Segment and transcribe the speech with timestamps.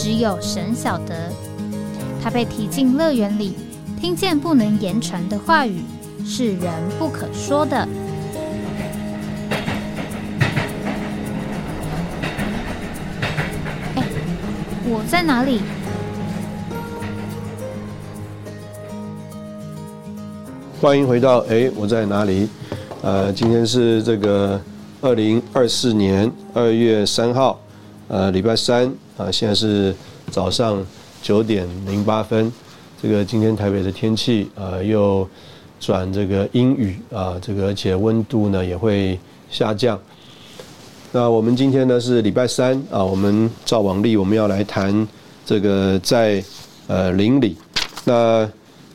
[0.00, 1.28] 只有神晓得，
[2.22, 3.56] 他被提进乐园里，
[4.00, 5.82] 听见不能言传的话语，
[6.24, 7.76] 是人不可说的。
[13.96, 14.04] 哎，
[14.84, 15.62] 我在哪里？
[20.80, 22.48] 欢迎回到哎，我在哪里？
[23.02, 24.60] 呃，今天是这个
[25.00, 27.58] 二零二四年二月三号，
[28.06, 28.88] 呃，礼拜三。
[29.18, 29.92] 啊，现在是
[30.30, 30.82] 早上
[31.20, 32.50] 九点零八分。
[33.02, 35.28] 这个今天台北的天气啊，又
[35.80, 39.18] 转这个阴雨啊，这个而且温度呢也会
[39.50, 39.98] 下降。
[41.10, 45.06] 那我们今天呢是礼拜三啊，我们照往例我们要来谈
[45.44, 46.42] 这个在
[46.86, 47.56] 呃邻里。
[48.04, 48.48] 那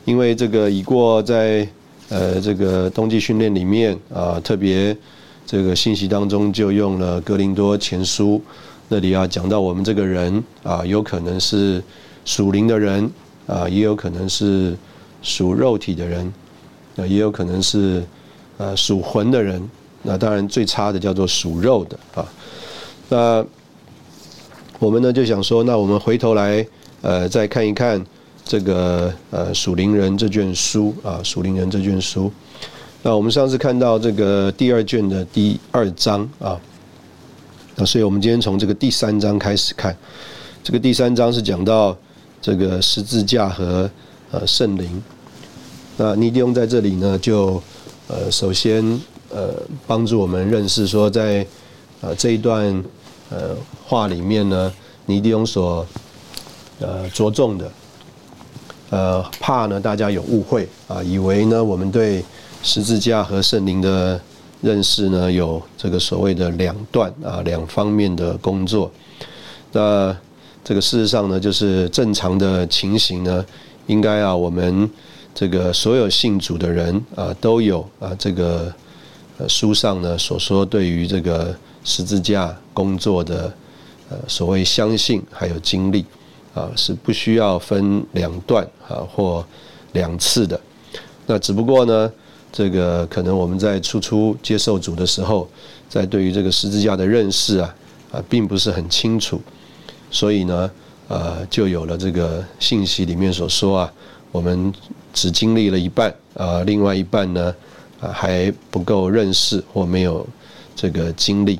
[0.06, 1.68] 因为这个已过在
[2.08, 4.96] 呃这个冬季训练里面啊，特别
[5.46, 8.40] 这个信息当中就用了格林多前书。
[8.94, 11.82] 这里啊，讲到我们这个人啊，有可能是
[12.24, 13.10] 属灵的人
[13.44, 14.76] 啊，也有可能是
[15.20, 16.32] 属肉体的人，
[16.94, 18.04] 啊，也有可能是
[18.56, 19.60] 呃属魂的人。
[20.02, 22.24] 那当然最差的叫做属肉的啊。
[23.08, 23.44] 那
[24.78, 26.64] 我们呢就想说，那我们回头来
[27.02, 28.00] 呃再看一看
[28.44, 32.30] 这个呃属灵人这卷书啊，属灵人这卷书。
[33.02, 36.56] 那我们上次看到这个第二卷的第二章啊。
[37.76, 39.96] 那所以我们今天从这个第三章开始看，
[40.62, 41.96] 这个第三章是讲到
[42.40, 43.90] 这个十字架和
[44.30, 45.02] 呃圣灵。
[45.96, 47.60] 那尼迪翁在这里呢，就
[48.06, 48.84] 呃首先
[49.28, 49.54] 呃
[49.88, 51.44] 帮助我们认识说，在
[52.00, 52.84] 呃这一段
[53.30, 54.72] 呃话里面呢，
[55.06, 55.84] 尼迪翁所
[56.78, 57.72] 呃着重的，
[58.90, 62.24] 呃怕呢大家有误会啊，以为呢我们对
[62.62, 64.20] 十字架和圣灵的。
[64.64, 68.90] 认识呢有这个所谓的两段啊两方面的工作，
[69.72, 70.16] 那
[70.64, 73.44] 这个事实上呢就是正常的情形呢，
[73.86, 74.90] 应该啊我们
[75.34, 78.72] 这个所有信主的人啊都有啊这个
[79.46, 81.54] 书上呢所说对于这个
[81.84, 83.52] 十字架工作的
[84.08, 86.06] 呃所谓相信还有经历
[86.54, 89.44] 啊是不需要分两段啊或
[89.92, 90.58] 两次的，
[91.26, 92.10] 那只不过呢。
[92.56, 95.48] 这个可能我们在初初接受主的时候，
[95.88, 97.74] 在对于这个十字架的认识啊
[98.12, 99.40] 啊，并不是很清楚，
[100.08, 100.70] 所以呢，
[101.08, 103.92] 呃，就有了这个信息里面所说啊，
[104.30, 104.72] 我们
[105.12, 107.52] 只经历了一半啊，另外一半呢
[107.98, 110.24] 啊还不够认识或没有
[110.76, 111.58] 这个经历。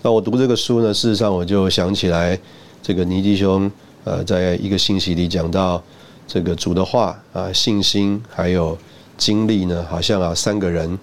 [0.00, 2.40] 那我读这个书呢，事实上我就想起来，
[2.82, 3.70] 这个尼基兄
[4.04, 5.82] 呃，在一个信息里讲到
[6.26, 8.78] 这个主的话啊，信心还有。
[9.22, 10.98] 经历呢，好像啊，三个人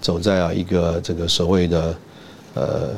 [0.00, 1.96] 走在啊一个这个所谓的
[2.54, 2.90] 呃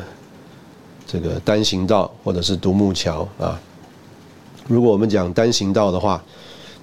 [1.07, 3.59] 这个单行道或者是独木桥啊。
[4.69, 6.23] 如果我们讲单行道的话，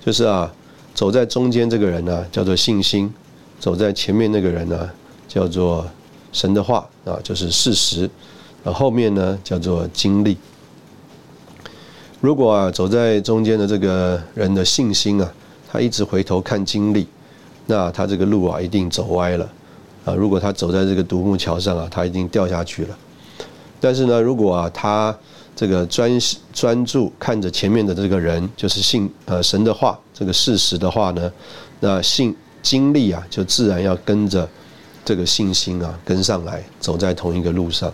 [0.03, 0.51] 就是啊
[0.95, 3.13] 走在中间这个人呢叫做信心，
[3.59, 4.89] 走在前面那个人呢
[5.27, 5.85] 叫做
[6.33, 8.09] 神的话啊，就是事实，
[8.63, 10.35] 啊后面呢叫做经历。
[12.21, 15.31] 如果啊走在中间的这个人的信心啊，
[15.71, 17.05] 他一直回头看经历。
[17.67, 19.47] 那他这个路啊，一定走歪了
[20.05, 20.13] 啊！
[20.15, 22.97] 如果他走在这个独木桥上啊，他一定掉下去了。
[23.79, 25.15] 但是呢，如果啊，他
[25.55, 26.09] 这个专
[26.53, 31.31] 专注看着前面的这个人，就是信呃神的话，这个事实的话呢，
[31.81, 34.47] 那信经历啊，就自然要跟着
[35.03, 37.91] 这个信心啊跟上来，走在同一个路上。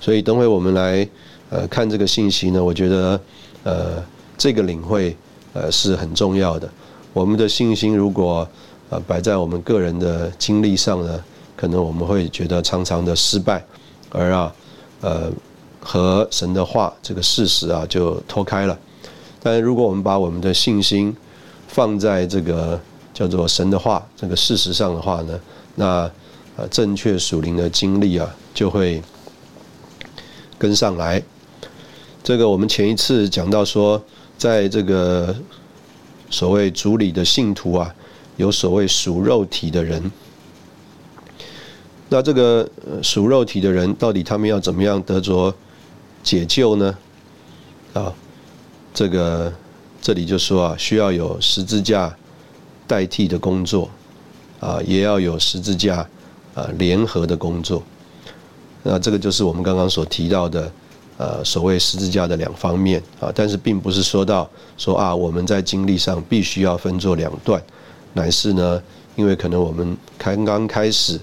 [0.00, 1.08] 所以等会我们来
[1.50, 3.20] 呃看这个信息呢，我觉得
[3.62, 4.02] 呃
[4.36, 5.16] 这个领会
[5.52, 6.68] 呃是很重要的。
[7.12, 8.46] 我们的信心如果
[8.90, 11.24] 啊，摆在我们个人的经历上呢，
[11.56, 13.64] 可能我们会觉得常常的失败，
[14.10, 14.54] 而啊，
[15.00, 15.32] 呃，
[15.80, 18.78] 和神的话这个事实啊就脱开了。
[19.42, 21.16] 但如果我们把我们的信心
[21.66, 22.78] 放在这个
[23.12, 25.40] 叫做神的话这个事实上的话呢，
[25.74, 26.10] 那
[26.56, 29.02] 呃正确属灵的经历啊就会
[30.58, 31.20] 跟上来。
[32.22, 34.00] 这个我们前一次讲到说，
[34.36, 35.34] 在这个
[36.30, 37.92] 所谓主里的信徒啊。
[38.36, 40.10] 有所谓属肉体的人，
[42.08, 42.68] 那这个
[43.02, 45.54] 属肉体的人，到底他们要怎么样得着
[46.22, 46.96] 解救呢？
[47.92, 48.12] 啊，
[48.92, 49.52] 这个
[50.02, 52.14] 这里就说啊，需要有十字架
[52.86, 53.88] 代替的工作，
[54.58, 56.06] 啊，也要有十字架
[56.54, 57.82] 啊联合的工作。
[58.82, 60.72] 那这个就是我们刚刚所提到的，
[61.16, 63.32] 呃，所谓十字架的两方面啊。
[63.34, 67.62] 但是并不是说到说啊，我们在经历上必须要分作两段，
[68.14, 68.82] 乃是呢，
[69.14, 71.20] 因为可能我们刚刚开始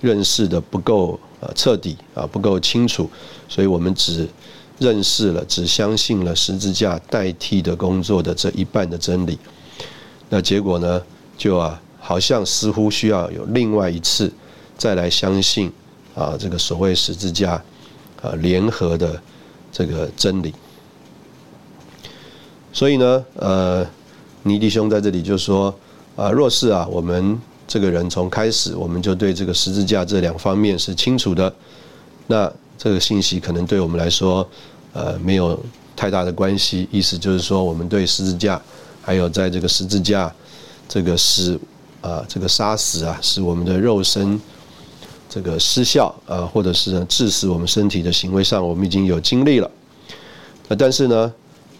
[0.00, 3.08] 认识的不够呃彻底啊，不够清楚，
[3.48, 4.28] 所以我们只
[4.78, 9.38] 认识了，只相信了十字架代替的工作的这一半的真理。
[10.28, 11.00] 那结果呢，
[11.38, 14.32] 就啊，好像似乎需要有另外一次
[14.76, 15.72] 再来相信。
[16.12, 17.52] 啊，这个所谓十字架
[18.20, 19.18] 啊联合的
[19.70, 20.52] 这个真理，
[22.72, 23.86] 所以呢，呃，
[24.42, 25.72] 尼弟兄在这里就说
[26.20, 31.50] 啊，若是啊，我们这个人从开始我们就对这个十字架这两方面是清楚的，
[32.26, 34.46] 那这个信息可能对我们来说
[34.92, 35.58] 呃没有
[35.96, 36.86] 太大的关系。
[36.92, 38.60] 意思就是说，我们对十字架
[39.00, 40.30] 还有在这个十字架
[40.86, 41.58] 这个使
[42.02, 44.38] 啊这个杀死啊，使我们的肉身。
[45.32, 49.70] 这个失效啊，或者是致死我们身体的行为上，我们已经有经历了。
[50.66, 51.32] 呃，但是呢，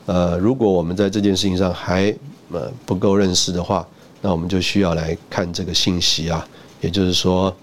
[0.06, 2.16] 呃，如果我们在这件事情上还
[2.52, 3.84] 呃不够认识的话，
[4.20, 6.46] 那我们就需要来看这个信息啊，
[6.80, 7.54] 也就是说，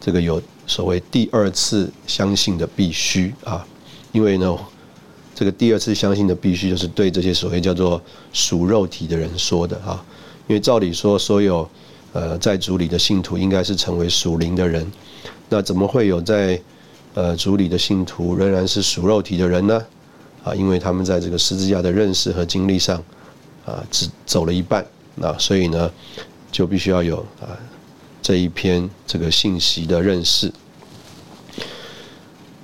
[0.00, 3.66] 这个有所谓第二次相信的必须啊，
[4.12, 4.56] 因为呢，
[5.34, 8.00] 这个第二次相信的必须就是对这些所谓叫做
[8.32, 10.04] 属肉体的人说的啊，
[10.46, 11.68] 因为照理说所有。
[12.14, 14.90] 呃，在主里的信徒应该是成为属灵的人，
[15.50, 16.58] 那怎么会有在
[17.12, 19.84] 呃主里的信徒仍然是属肉体的人呢？
[20.42, 23.00] 啊，因为他们在这个十字架的认识和经历上
[23.68, 24.86] 啊，只走了一半，
[25.16, 25.90] 那所以呢，
[26.50, 27.52] 就必须要有啊
[28.22, 30.50] 这一篇这个信息的认识。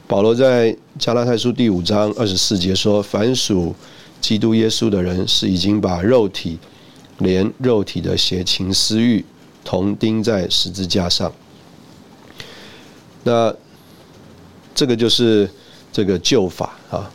[0.07, 3.75] 保罗在加拉太书第五章二十四节说：“凡属
[4.21, 6.59] 基督耶稣的人，是已经把肉体
[7.19, 9.25] 连肉体的邪情私欲。”
[9.65, 11.33] 同钉在十字架上，
[13.23, 13.51] 那
[14.75, 15.49] 这个就是
[15.91, 17.11] 这个旧法啊。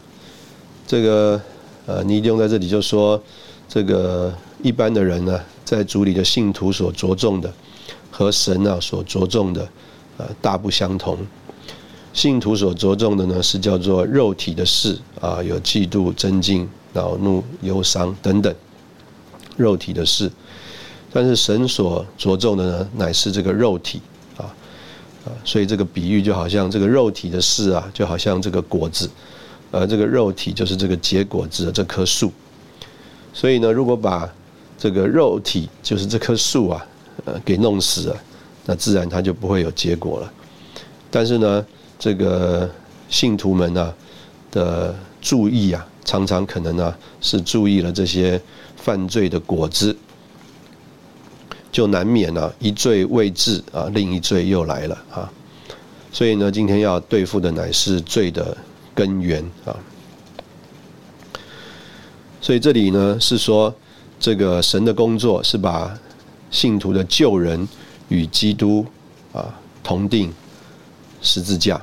[0.87, 1.39] 这个
[1.85, 3.21] 呃，尼丁在这里就说，
[3.69, 4.33] 这个
[4.63, 7.53] 一般的人呢，在主里的信徒所着重的，
[8.09, 9.69] 和神啊所着重的，
[10.17, 11.15] 呃，大不相同。
[12.11, 18.53] 信徒所着重的呢，是叫做肉体的事啊，有嫉妒、尊敬、恼怒、忧伤等等，
[19.55, 20.31] 肉体的事。
[21.13, 24.01] 但是神所着重的呢，乃是这个肉体
[24.35, 24.49] 啊
[25.25, 29.07] 啊，所以这个比喻就好像这个肉体的事啊，就好像这个果子，
[29.69, 32.33] 而这个肉体就是这个结果子的这棵树。
[33.33, 34.27] 所以呢，如果把
[34.77, 36.85] 这个肉体就是这棵树啊，
[37.25, 38.17] 呃，给弄死了，
[38.65, 40.31] 那自然它就不会有结果了。
[41.11, 41.65] 但是呢，
[41.97, 42.69] 这个
[43.09, 43.93] 信徒们呢
[44.51, 48.41] 的注意啊，常常可能呢是注意了这些
[48.75, 49.95] 犯罪的果子。
[51.71, 55.31] 就难免呢，一罪未治啊，另一罪又来了啊。
[56.11, 58.57] 所以呢，今天要对付的乃是罪的
[58.95, 59.75] 根源啊。
[62.41, 63.73] 所以这里呢是说，
[64.19, 65.97] 这个神的工作是把
[66.49, 67.67] 信徒的救人
[68.07, 68.85] 与基督
[69.33, 69.53] 啊
[69.83, 70.33] 同定
[71.21, 71.75] 十字架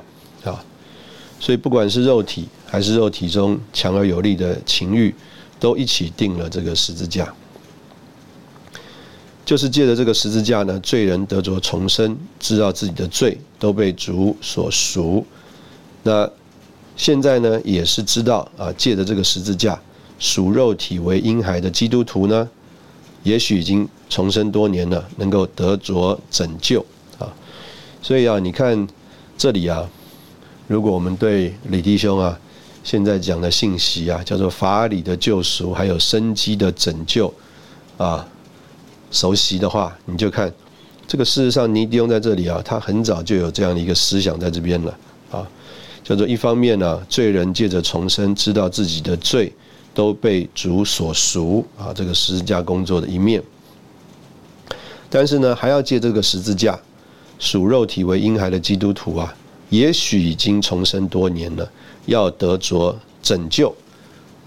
[0.43, 0.63] 啊。
[1.39, 5.13] 所以不管是肉体还是肉体中强而有力的情欲，
[5.59, 7.33] 都一起定了这个十字架。
[9.45, 15.25] 就是借着这个十字架呢，罪人得着重生，知道自己的罪都被主所赎。
[16.03, 16.29] 那
[16.97, 19.79] 现在呢，也是知道啊，借着这个十字架，
[20.19, 22.49] 属肉体为婴孩的基督徒呢，
[23.23, 26.85] 也许已经重生多年了，能够得着拯救
[27.19, 27.31] 啊。
[28.01, 28.87] 所以啊，你看
[29.37, 29.87] 这里啊，
[30.67, 32.39] 如果我们对李弟兄啊
[32.83, 37.33] 现在讲的信息啊，叫做法理的救赎，还有生机的拯救
[37.97, 38.27] 啊。
[39.09, 40.51] 熟悉的话，你就看
[41.07, 41.23] 这个。
[41.23, 44.97] 事实上，尼迪翁在这里啊，他很早就有这样的一个思想在这边了
[45.31, 45.47] 啊，
[46.03, 49.53] 叫做一方面呢，罪人借着重生，知道自己的罪
[49.97, 53.41] 都被主所赎啊，这个十字架工作的一面。
[55.09, 56.79] 但是呢，还要借这个十字架，
[57.39, 59.35] 属肉体为婴孩的基督徒啊，
[59.71, 61.67] 也许已经重生多年了，
[62.05, 63.75] 要得着拯救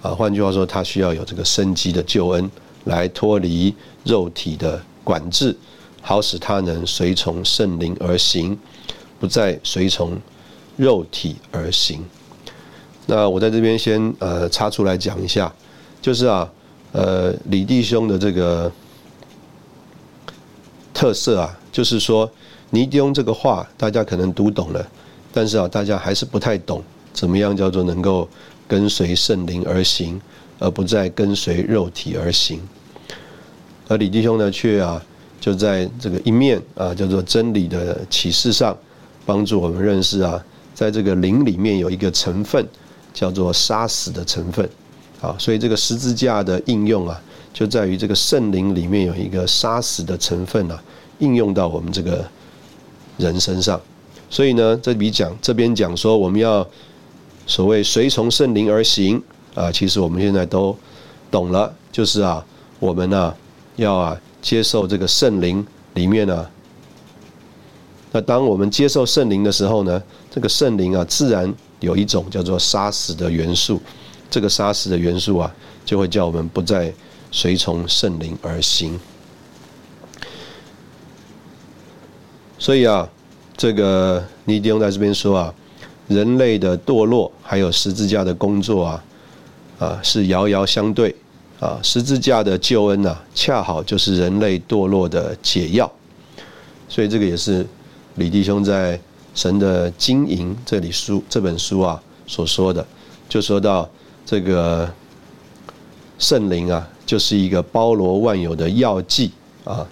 [0.01, 0.15] 啊。
[0.15, 2.49] 换句话说，他需要有这个生机的救恩。
[2.85, 5.55] 来脱离肉体的管制，
[6.01, 8.59] 好使他能随从圣灵而行，
[9.19, 10.19] 不再随从
[10.79, 12.03] 肉体而行。
[13.07, 15.53] 那我在这边先呃插出来讲一下，
[16.01, 16.49] 就是啊
[16.93, 18.71] 呃李弟兄的这个
[20.93, 22.31] 特色啊，就是说
[22.71, 24.87] 尼迪翁这个话大家可能读懂了，
[25.33, 28.29] 但是啊大家还是不太懂怎么样叫做能够
[28.69, 30.21] 跟随圣灵而行，
[30.61, 32.61] 而不再跟随肉体而行。
[33.89, 35.03] 而李弟兄呢，却啊，
[35.41, 38.77] 就在这个一面啊，叫做真理的启示上，
[39.27, 40.41] 帮助我们认识啊，
[40.73, 42.65] 在这个灵里面有一个成分，
[43.13, 44.69] 叫做杀死的成分。
[45.21, 47.21] 啊，所以这个十字架的应用啊，
[47.53, 50.83] 就在于这个圣灵里面有一个杀死的成分啊，
[51.19, 52.27] 应用到我们这个
[53.19, 53.79] 人身上。
[54.31, 56.67] 所以呢，这里讲这边讲说，我们要
[57.47, 59.23] 所谓随从圣灵而行
[59.55, 60.75] 啊，其实我们现在都
[61.31, 62.43] 懂了，就是啊，
[62.79, 63.35] 我们呢
[63.77, 66.47] 要啊接受这个圣灵里面呢，
[68.13, 73.81] 那当我们接受圣灵的时候呢，这个圣灵啊，自然有一种叫做杀死的元素。
[74.31, 75.53] 这个杀死的元素啊，
[75.85, 76.93] 就会叫我们不再
[77.33, 78.99] 随从圣灵而行。
[82.57, 83.09] 所以啊，
[83.57, 85.55] 这个尼迪翁在这边说啊，
[86.07, 89.05] 人类的堕落还有十字架的工作啊，
[89.81, 91.13] 啊是遥遥相对
[91.59, 91.81] 啊。
[91.83, 95.91] 十字架的救恩呐，恰好就是人类堕落的解药。
[96.89, 97.67] 所以这个也是
[98.15, 98.97] 李弟兄在
[99.41, 102.87] 《神的经营》这里书这本书啊所说的，
[103.27, 103.89] 就说到。
[104.27, 104.89] 这个
[106.19, 109.33] 圣灵啊，就是一个包罗万有的药剂
[109.65, 109.85] 啊，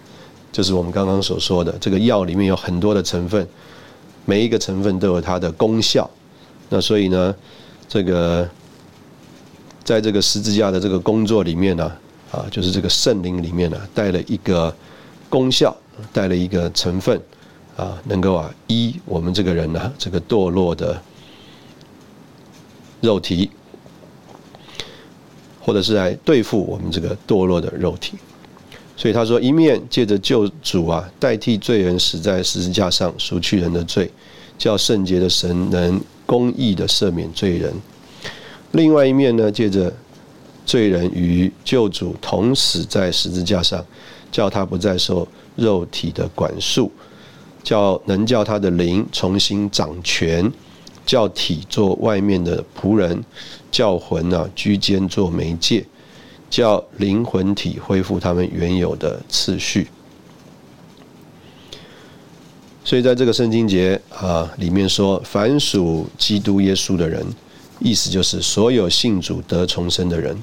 [0.49, 3.45] 就是我们刚刚所说的，这个药里面有很多的成分，
[4.23, 6.09] 每一个成分都有它的功效。
[6.69, 7.35] 那所以呢，
[7.89, 8.47] 这个
[9.83, 11.91] 在这个十字架的这个工作里面呢，
[12.31, 14.73] 啊，就是这个圣灵里面呢，带了一个
[15.27, 15.75] 功效，
[16.13, 17.19] 带了一个成分
[17.79, 21.01] 啊，能够啊医我们这个人呢，这个堕落的
[23.01, 23.49] 肉体。
[25.61, 28.17] 或者是来对付我们这个堕落的肉体，
[28.97, 34.09] 所以他说：一面借着救主啊，代替罪人死在十字架上，赎去人的罪，
[34.57, 37.71] 叫圣洁的神能公义的赦免罪人；
[38.71, 39.93] 另外一面呢，借着
[40.65, 43.85] 罪人与救主同死在十字架上，
[44.31, 46.91] 叫他不再受肉体的管束，
[47.63, 50.51] 叫能叫他的灵重新掌权。
[51.05, 53.25] 叫体做外面的仆人，
[53.71, 55.83] 叫魂啊居间做媒介，
[56.51, 59.87] 叫灵魂体恢复他们原有的次序。
[62.83, 67.25] 所以在这个圣经节啊里面说，凡属基督耶稣的人，
[67.79, 70.37] 意思就是所有信主得重生的人，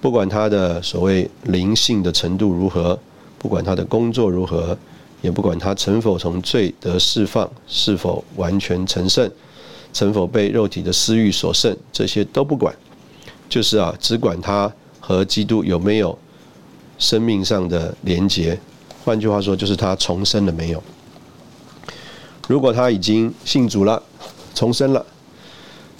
[0.00, 2.96] 不管他的所谓灵性的程度如何，
[3.36, 4.78] 不管他的工作如何，
[5.26, 9.28] 也不管他成否从罪得释放，是否完全成圣。
[9.92, 12.72] 成否被肉体的私欲所胜，这些都不管，
[13.48, 16.16] 就是啊，只管他和基督有没有
[16.98, 18.56] 生命上的连结。
[19.02, 20.82] 换句话说，就是他重生了没有。
[22.46, 24.02] 如果他已经信主了，
[24.54, 25.04] 重生了，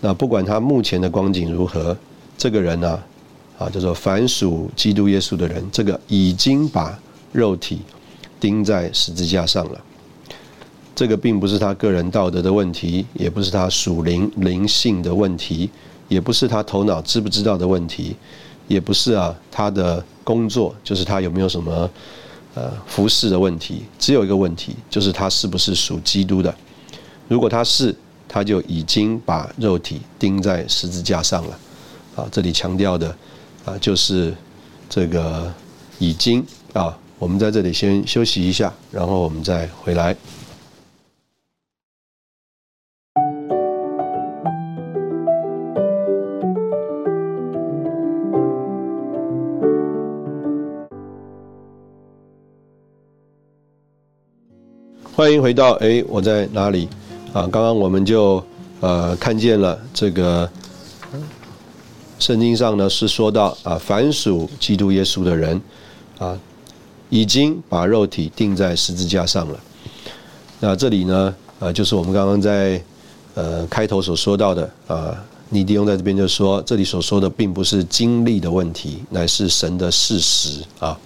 [0.02, 1.96] 那不管他目前的光景如何，
[2.36, 3.02] 这个人呢，
[3.58, 6.98] 啊，叫做凡属基督耶稣的人，这个已经把
[7.32, 7.80] 肉体
[8.38, 9.80] 钉在十字架上了。
[10.94, 15.68] 这个并不是他个人道德的问题，也不是他属灵灵性的问题，
[16.08, 18.16] 也不是他头脑知不知道的问题，
[18.66, 21.90] 也不是啊他的工作，就是他有没有什么
[22.54, 23.82] 呃服饰的问题。
[23.98, 26.54] 只有一个问题，就是他是不是属基督的。
[27.28, 27.94] 如果他是，
[28.26, 31.58] 他就已经把肉体钉在十字架上了。
[32.16, 33.14] 啊，这里强调的
[33.66, 34.34] 啊就是
[34.88, 35.52] 这个
[35.98, 36.96] 已经啊。
[37.18, 40.14] 我们在这里先休息一下，然后我们再回来。
[55.14, 56.86] 欢迎回到哎，我在哪里？
[57.32, 58.44] 啊，刚刚我们就
[58.80, 60.48] 呃看见了这个
[62.18, 65.58] 圣经上呢是说到啊，凡属基督耶稣的人
[66.18, 66.38] 啊，
[67.08, 69.60] 已经把肉体钉在十字架上了。
[70.60, 72.82] 那这里呢，呃，就是我们刚刚在
[73.34, 75.14] 呃开头所说到的啊，
[75.50, 80.98] 尼迪翁在这边就说，这里所说的并不是经历的问题，乃是神的事实啊。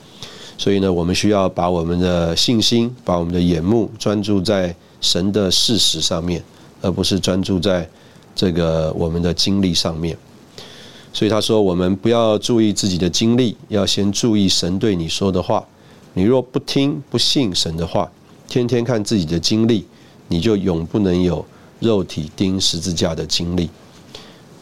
[0.57, 6.43] 所以呢，我们需要把我们的信心、把我们的眼目专注在神的事实上面，
[6.81, 7.89] 而不是专注在
[8.35, 10.17] 这个我们的经历上面。
[11.13, 15.65] 所以他说，我们不要注意自己的经历，要先注意神对你说的话。
[16.15, 18.11] 你若不听、不信神的话，
[18.49, 19.87] 天天看自己的经历，
[20.29, 21.45] 你就永不能有
[21.79, 23.69] 肉体钉十字架的经历。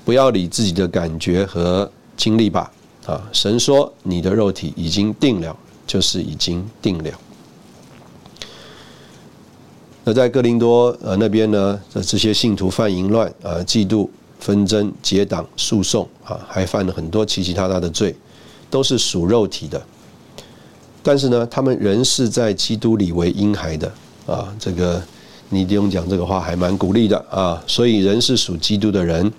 [0.05, 2.71] 不要理自己的感觉和经历吧。
[3.07, 5.57] 啊，神说你的肉体已经定了。
[5.89, 7.11] 就是已经定了。
[10.05, 14.07] 那在哥林多呃那边呢，这些信徒犯淫乱啊，嫉妒
[14.39, 18.15] 纷争、结党、诉讼啊，还犯了很多其其他他的罪，
[18.69, 19.83] 都是属肉体的。
[21.03, 23.93] 但是呢，他们仍是在基督里为婴孩的
[24.27, 24.53] 啊。
[24.59, 25.03] 这个
[25.49, 27.63] 尼迪翁讲这个话还蛮鼓励的啊。
[27.67, 29.33] 所以人是属基督的人。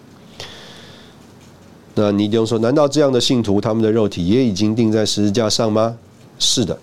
[1.96, 5.98] 那尼迪翁说：“难道这样的信徒，他们的肉体也已经钉在十字架上吗？”
[6.40, 6.78] 是的，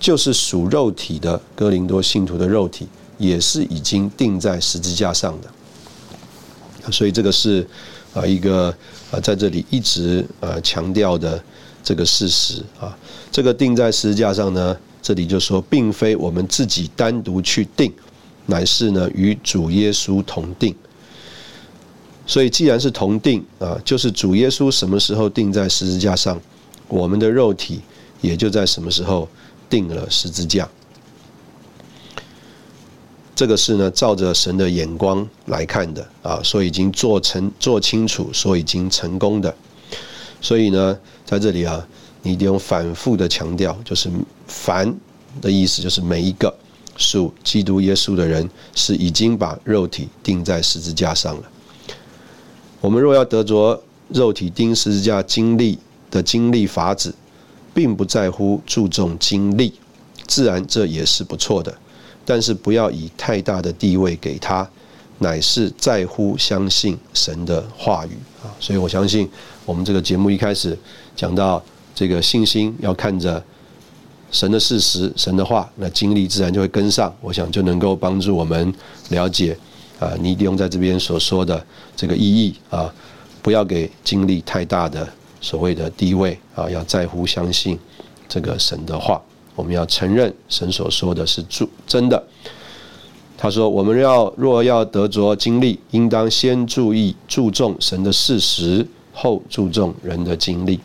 [0.00, 6.90] 就是属肉体的哥林多信徒的肉体，也是已经钉在十字架上的。
[6.90, 7.66] 所以这个是
[8.14, 8.74] 啊一个
[9.10, 11.42] 啊在这里一直啊强调的
[11.84, 12.96] 这个事实啊。
[13.32, 17.92] 这个钉在十字架上呢，这里就说，并非我们自己单独去定，
[18.46, 20.72] 乃是呢与主耶稣同定。
[22.26, 26.40] 所以既然是同定啊，就是主耶稣什么时候钉在十字架上，
[26.86, 27.80] 我们的肉体。
[28.22, 29.28] 也就在什么时候
[29.68, 30.68] 定了十字架？
[33.34, 39.52] 这个是呢，照着神的眼光来看的啊，说已经做成、做清楚，说已经成功的。
[40.40, 40.96] 所以呢，
[41.26, 41.84] 在这里啊，
[42.22, 44.10] 你得用反复的强调，就是
[44.48, 44.94] “凡”
[45.40, 46.54] 的意思，就是每一个
[46.96, 51.42] 属基督耶稣的人，是已经把肉体钉在十字架上了。
[52.80, 55.78] 我们若要得着肉体钉十字架经历
[56.10, 57.14] 的经历法子。
[57.74, 59.72] 并不在乎注重经历，
[60.26, 61.74] 自然这也是不错的，
[62.22, 64.68] 但是不要以太大的地位给他，
[65.20, 68.10] 乃是在乎相信神的话语
[68.42, 68.52] 啊。
[68.60, 69.26] 所以我相信
[69.64, 70.78] 我们这个节目一开始
[71.16, 71.64] 讲到
[71.94, 73.42] 这个信心要看着
[74.30, 77.14] 神的事实、神的话，那经历自然就会跟上。
[77.20, 78.72] 我想就能够帮助我们
[79.10, 79.56] 了解
[79.98, 82.92] 啊，尼迪翁在这边所说的这个意义啊，
[83.42, 85.08] 不要给经历太大的。
[85.44, 87.76] 所谓的地位啊，要在乎相信
[88.28, 89.20] 这个神的话，
[89.56, 92.22] 我们要承认神所说的是主真的。
[93.36, 100.78] 他说：“我们要若要得着经历，应当先注意注重神的事实，后注重人的经历。”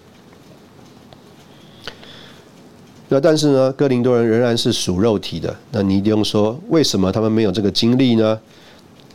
[3.09, 5.55] 那但是呢，哥林多人仍然是属肉体的。
[5.71, 8.39] 那尼丁说：“为什么他们没有这个经历呢？”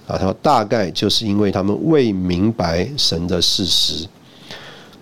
[0.09, 4.07] 啊，他说：“大概就是因为他们未明白神的事实。”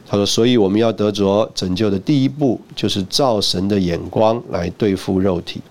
[0.06, 5.62] 他说：“所以我们要得着拯救的第一步，就是照神的眼光来对付肉体，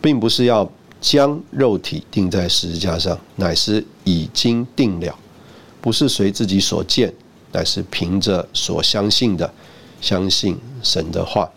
[0.00, 0.70] 并不是要
[1.00, 5.12] 将肉体钉在十字架上，乃是已经定了，
[5.80, 7.12] 不是随自己所见，
[7.50, 9.52] 乃是凭着所相信的，
[10.00, 11.50] 相信神的话。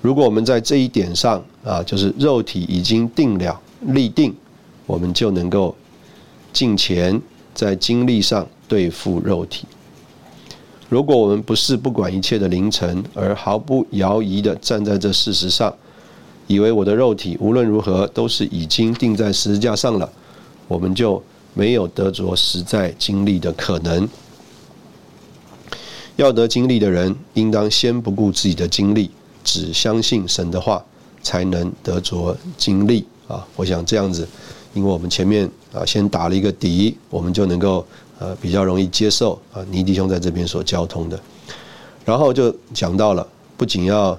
[0.00, 4.34] 如果我们在这一点上啊，就是肉体已经定了立定，
[4.86, 5.74] 我们就能够
[6.52, 7.20] 进前
[7.54, 9.66] 在经历上。”对付肉体。
[10.88, 15.74] 如果我们不是不管一切的凌晨，而毫不摇移的站在这事实上，
[16.46, 20.08] 以为我的肉体无论如何都是已经钉在十字架上了，
[20.68, 21.20] 我们就
[21.52, 24.08] 没有得着实在经历的可能。
[26.16, 29.10] 要得经历的人，应当先不顾自己的经历，
[29.42, 30.84] 只相信神的话，
[31.22, 33.46] 才能得着经历啊！
[33.56, 34.28] 我想这样子，
[34.74, 37.86] 因为我们前面啊先打了一个底，我们就能够。
[38.22, 41.18] 呃，比较容易接受啊，尼弟兄在这边所交通的，
[42.04, 44.14] 然后就讲到了，不仅要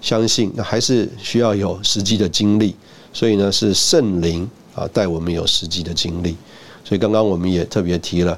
[0.00, 2.74] 相信，那还是需要有实际的经历，
[3.12, 6.34] 所以呢是圣灵啊带我们有实际的经历，
[6.84, 8.36] 所以刚刚我们也特别提了，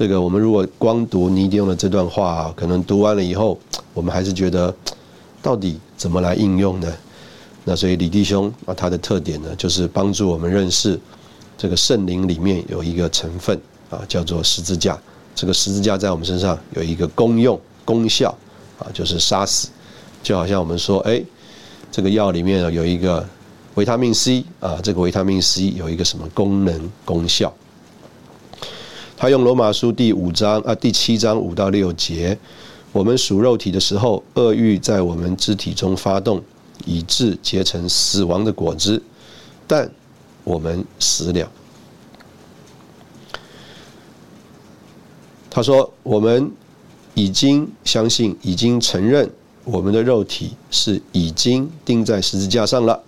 [0.00, 3.58] 这个我们如果光读尼弟兄的这段话，可能读完了以后，
[3.92, 4.74] 我们还是觉得
[5.42, 6.90] 到底怎么来应用呢？
[7.64, 10.98] 那所以李弟兄啊，他的特点呢，就是帮助我们认识
[11.58, 13.60] 这个圣灵里面有一个成分。
[13.90, 14.98] 啊，叫做十字架。
[15.34, 18.34] 这个十字架在我们身上有一个功用、功效，
[18.78, 19.68] 啊，就是杀死。
[20.22, 21.22] 就好像我们说，哎，
[21.92, 23.28] 这个药里面有一个
[23.74, 27.52] 维他命 C，啊，这个维他命 C 有一个什么功能、功效？
[29.20, 32.38] 他用罗马书第五章啊，第七章五到六节，
[32.90, 36.42] 我们属肉体的时候，恶欲在我们肢体中发动，
[36.86, 39.02] 以致结成死亡的果子，
[39.66, 39.90] 但
[40.42, 41.52] 我们死了。
[45.50, 46.50] 他说：“我们
[47.12, 49.30] 已经相信，已经承认，
[49.64, 52.98] 我们的肉体是已经钉在十字架上了。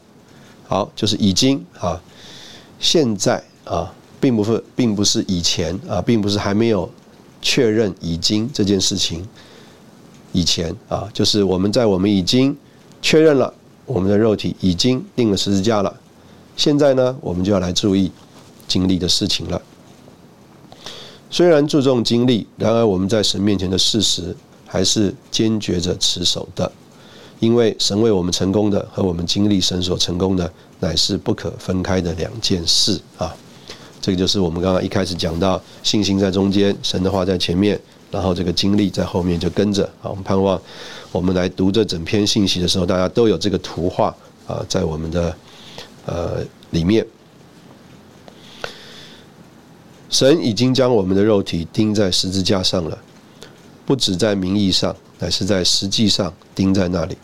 [0.68, 1.98] 好，就是已经啊。
[2.78, 6.88] 现在啊，并不是，并不是以前啊，并不是还没有
[7.40, 9.26] 确认已经这件事情。
[10.30, 12.56] 以前啊，就是我们在我们已经
[13.02, 13.52] 确认了
[13.84, 15.92] 我们的肉体已经钉了十字架了。
[16.56, 18.12] 现在呢，我们就要来注意
[18.68, 19.60] 经历的事情了。”
[21.28, 24.36] 虽然注重经历，然而我们在神面前的事实
[24.68, 26.70] 还是坚决着持守的，
[27.40, 33.34] 因为神为我们成功的和我们经历神所成功的乃是不可分开的两件事啊。
[34.02, 39.88] 这个就是我们刚刚一开始讲到，信心在中间，神的话在前面，然后这个经历在后面就跟着。
[40.00, 40.60] 好，我们盼望
[41.12, 44.14] 我们来读这整篇信息的时候，大家都有这个图画
[44.48, 45.36] 啊，在我们的
[46.04, 47.06] 呃里面。
[50.10, 52.98] 神已经将我们的肉体钉在十字架上了，
[53.86, 57.16] 不止在名义上，乃是在实际上钉在那里。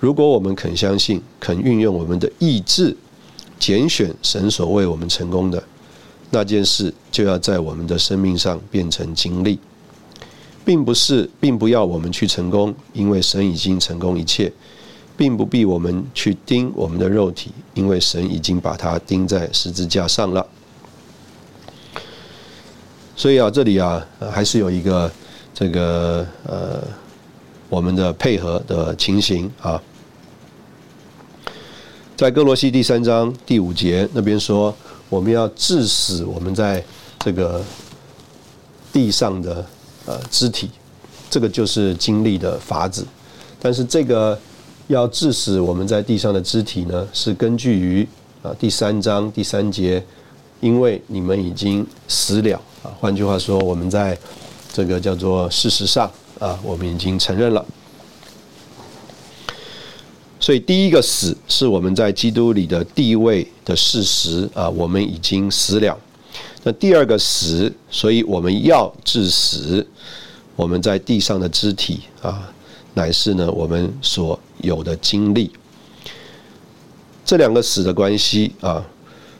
[0.00, 2.94] 如果我们肯相信，肯运用我们的意志，
[3.58, 5.62] 拣选神所为我们成功的
[6.34, 9.58] 那件事，就要在我们的生命上变成经历，
[10.64, 14.50] 并不是，并不要我们去成功，因为神已经成功一切，
[15.14, 20.46] 并不必我们去钉我们的肉体，因为神已经把它钉在十字架上了。
[23.14, 25.12] 所以啊，这里啊，还是有一个
[25.52, 26.82] 这个呃，
[27.68, 29.80] 我们的配合的情形啊。
[32.16, 34.74] 在哥罗西第三章第五节那边说，
[35.12, 36.82] 我们要致死我们在
[37.18, 37.62] 这个
[38.90, 39.62] 地上的
[40.06, 40.70] 呃肢体，
[41.28, 43.06] 这个就是经历的法子。
[43.60, 44.38] 但是这个
[44.86, 48.08] 要致死我们在地上的肢体呢，是根据于
[48.42, 50.02] 啊第三章第三节，
[50.60, 52.58] 因为你们已经死了。
[52.82, 54.16] 啊，换句话说，我们在
[54.72, 57.62] 这个叫做事实上啊，我们已经承认了。
[60.42, 65.96] 所以第一个死是我们在基督里的地位的事实啊，我们已经死了。
[66.64, 69.86] 那第二个死，所以我们要致死
[70.56, 72.52] 我们在地上的肢体啊，
[72.94, 75.52] 乃是呢我们所有的经历。
[77.24, 78.84] 这两个死的关系啊。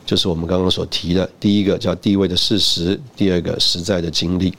[0.05, 4.53] 就是我们刚刚所提的，第一个叫地位的事实，第二个实在的经历。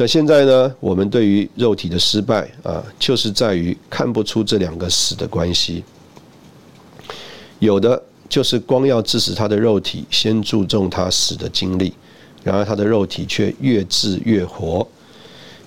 [0.00, 5.82] 那现在呢，我们对于肉体的失败啊，就是在于看不出这两个死的关系。
[7.58, 11.92] 有的就是光要致死他的肉体，先注重他死的经历，
[12.44, 14.86] 然而他的肉体却越治越活；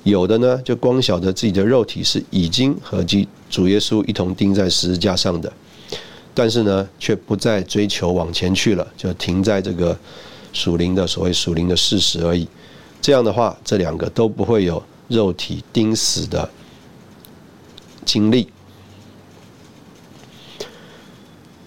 [0.03, 5.51] 有的呢，就光晓得自己的肉体是已经和基主耶稣一同钉在十字架上的。
[6.33, 9.93] 但是呢，却不再追求往前去了，就停在这个
[10.53, 12.47] 属灵的所谓属灵的事实而已。
[13.01, 16.49] 这样的话，这两个都不会有肉体钉死的
[18.05, 18.47] 经历。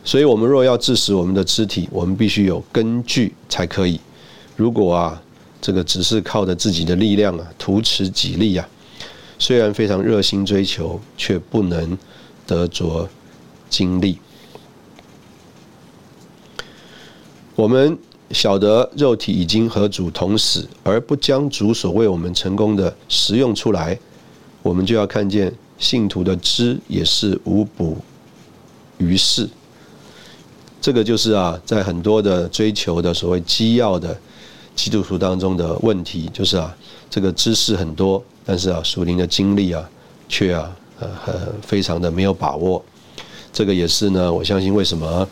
[0.04, 3.98] 所以，我们若要致死我们的肢体，我们必须有根据才可以。
[4.54, 5.22] 如果啊，
[5.60, 8.68] 这个只是靠着自己的力量啊，图持己利啊，
[9.38, 11.98] 虽然非常热心追求，却不能
[12.46, 13.08] 得着
[13.68, 14.18] 经历。
[17.56, 17.98] 我们
[18.34, 23.96] 晓得肉体已经和主同死，而不将主所为我们成功的实用出来，
[24.60, 27.96] 我们就要看见信徒的知也是无补
[28.98, 29.48] 于事。
[30.80, 34.14] 这个就是啊，在很多的追求的所谓基要的
[34.74, 36.76] 基督徒当中的问题，就是啊，
[37.08, 39.88] 这个知识很多，但是啊，属灵的经历啊，
[40.28, 41.08] 却啊，呃，
[41.62, 42.84] 非常的没有把握。
[43.52, 45.26] 这个也是呢，我相信为什么。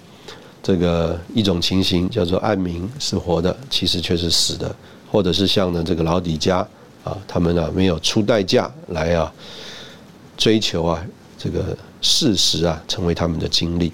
[0.62, 4.72] 这个一种情形叫做暗明是活的，其实却是死的，
[5.10, 6.58] 或者是像呢这个老底家
[7.02, 9.32] 啊，他们呢没有出代价来啊
[10.36, 11.04] 追求啊
[11.36, 13.92] 这个事实啊成为他们的经历。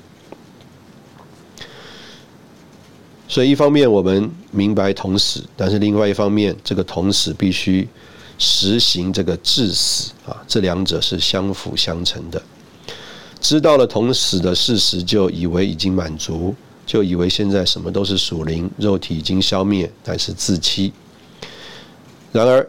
[3.26, 7.88] 所以一方面我们明白同死，但是另外一方面这个同死必须
[8.38, 12.42] 实行这个致死啊，这两者是相辅相成的。
[13.48, 20.92] 知道了同死的事实，就以为已经满足，就以为现在什么都是属灵，肉体已经消灭，乃是自欺。
[22.30, 22.68] 然而，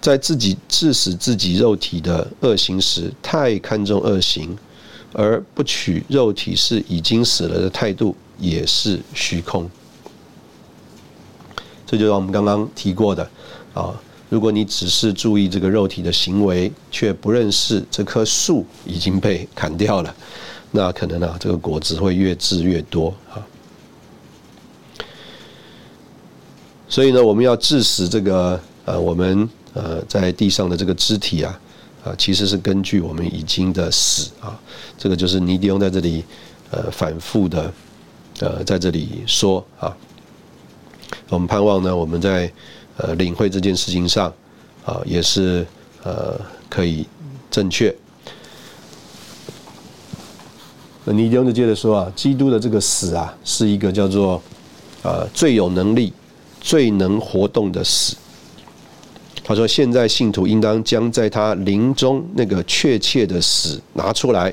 [0.00, 4.56] 在自己致死自己肉体的恶行时，太看重恶行，
[5.12, 9.70] 而不取肉体是已经死了的态度，也是虚空。
[11.84, 13.28] 这就是我们刚刚提过的
[13.74, 13.92] 啊。
[14.30, 20.12] 如果你只是注意这个肉体的行为，却不认识这棵树已经被砍掉了，
[20.72, 23.38] 那可能呢，这个果子会越治越多啊。
[26.88, 31.60] 所以呢，我们要致死这个呃，我们呃在地上的这个肢体啊，
[32.02, 34.58] 啊，其实是根据我们已经的死啊，
[34.98, 36.24] 这个就是尼迪翁在这里
[36.70, 37.72] 呃反复的
[38.40, 39.94] 呃在这里说啊，
[41.28, 42.50] 我们盼望呢，我们在。
[42.96, 44.32] 呃，领会这件事情上，
[44.84, 45.66] 啊，也是
[46.02, 47.06] 呃可以
[47.50, 47.94] 正确。
[51.04, 54.40] 那尼迪翁就接着说啊，基督的这个死啊，是一个叫做
[55.02, 56.12] 啊最有能力、
[56.60, 58.16] 最能活动的死。
[59.46, 64.50] 他说，现在信徒应当将在他临终那个确切的死拿出来，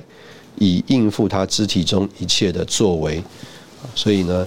[0.58, 3.23] 以应付他肢体中一切的作为。
[3.95, 4.45] 所以呢，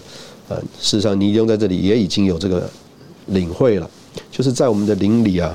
[0.49, 2.71] 呃，事实上尼迪翁在这里也已经有这个
[3.27, 3.91] 领会了，
[4.31, 5.55] 就是在我们的灵里啊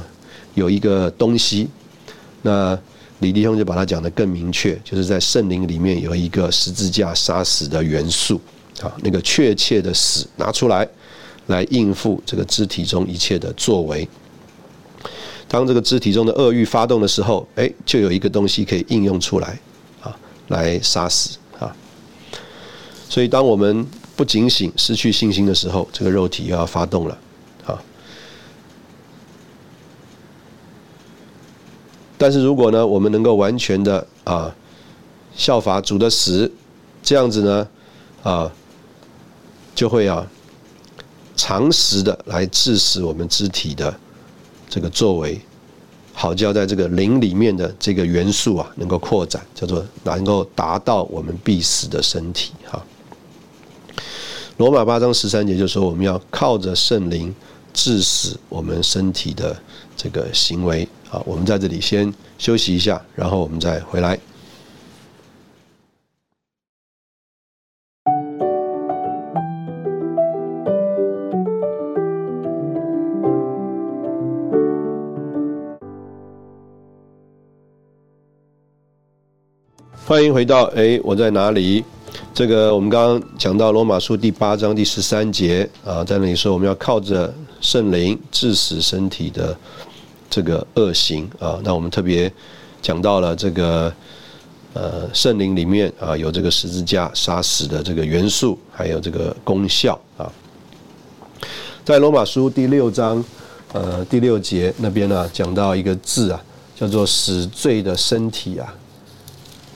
[0.55, 1.67] 有一个东西，
[2.41, 2.77] 那
[3.19, 8.39] 李弟兄就把它讲得更明确，就是在圣灵里面有一个十字架杀死的元素，
[8.81, 10.87] 啊，那个确切的死拿出来，
[11.47, 14.07] 来应付这个肢体中一切的作为。
[15.47, 19.59] 当这个肢体中的恶欲发动的时候，哎，就有一个东西可以应用出来，
[20.01, 20.15] 啊，
[20.49, 21.75] 来杀死啊。
[23.09, 27.17] 所以，当我们不警醒、失去信心的时候，这个肉体又要发动了，
[27.65, 27.81] 啊。
[32.19, 34.53] 但是如果呢，我们能够完全的啊
[35.35, 36.51] 效法主的死，
[37.01, 37.67] 这样子呢，
[38.21, 38.51] 啊，
[39.73, 40.27] 就会啊
[41.35, 43.97] 常识的来致使我们肢体的。
[44.71, 45.41] 这个作为，
[46.13, 52.79] 好叫在这个灵里面的这个元素啊，能够扩展，叫做能够达到我们必死的身体哈。
[54.57, 57.33] 罗马八章十三节就说，我们要靠着圣灵
[57.73, 59.57] 致死我们身体的
[59.97, 61.21] 这个行为啊。
[61.25, 64.19] 我们在这里先休息一下，然后我们再回来。
[80.05, 81.85] 欢迎回到哎，我在哪里？
[82.33, 89.55] 这个我们刚刚讲到罗马书第八章第十三节啊，在那里说我们要靠着圣灵致死身体的
[90.29, 91.59] 这个恶行啊。
[91.63, 92.31] 那我们特别
[92.81, 93.93] 讲到了这个
[94.73, 100.31] 呃圣灵里面啊有这个十字架杀死的这个元素，还有这个功效啊。
[101.83, 103.23] 在罗马书第六章
[103.73, 106.41] 呃第六节那边呢，讲到一个字啊，
[106.75, 108.73] 叫做使罪的身体啊。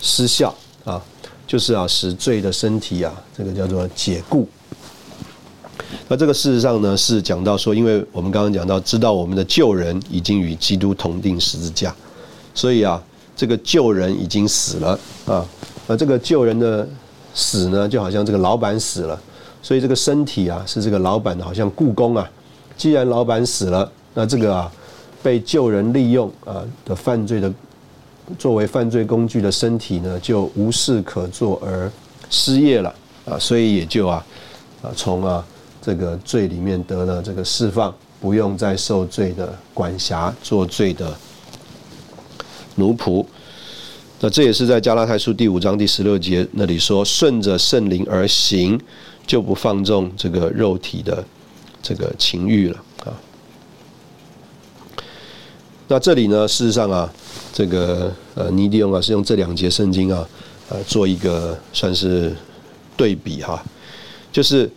[0.05, 1.01] 失效啊，
[1.47, 4.45] 就是啊，使罪的身体啊，这个叫做解雇。
[6.07, 11.93] 那这个事实上呢，是讲到说，因为我们刚刚讲到，知道我们的旧人已经与基督同定十字架，
[12.53, 13.01] 所以啊，
[13.35, 15.45] 这个旧人已经死了啊。
[15.87, 16.87] 那这个旧人的
[17.33, 19.19] 死呢，就好像这个老板死了，
[19.61, 22.29] 所以这个身体啊，是这个老板的，好像故宫啊。
[22.77, 24.71] 既然老板死了，那这个啊，
[25.21, 27.51] 被旧人利用啊的犯罪的。
[28.39, 31.91] 作为犯罪工具的身体呢，就无事可做而
[32.29, 34.25] 失业了啊，所以也就啊
[34.81, 35.45] 啊从啊
[35.85, 41.13] 这个罪里面得了这个释放，不用再受罪的管辖，做罪的
[42.75, 43.25] 奴仆。
[44.21, 48.79] 那这也是在加拉太书第五章第十六节那里说，顺着圣灵而行，
[49.27, 51.21] 就不放纵这个肉体的
[51.81, 53.11] 这个情欲了啊。
[55.89, 57.11] 那这里呢，事实上啊。
[57.55, 60.27] 这个呃，尼迪翁啊，是用这两节圣经啊，
[60.69, 62.35] 呃，做一个算是
[62.97, 63.63] 对比哈，
[64.31, 64.67] 就是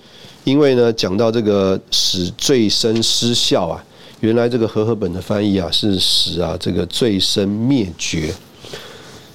[0.46, 3.84] 因为呢，讲到这个使罪身失效啊，
[4.20, 8.32] 原来这个和合本的翻译啊，是使啊这个罪身灭绝，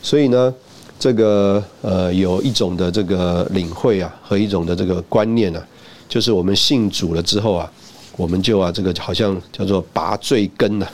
[0.01, 0.53] 所以呢，
[0.97, 5.61] 这个呃，有一种的这个领会啊，和一种的这个观念啊，
[6.07, 7.69] 就是我们信主了之后啊，
[8.15, 10.87] 我们就啊，这个好像叫做拔罪根呐。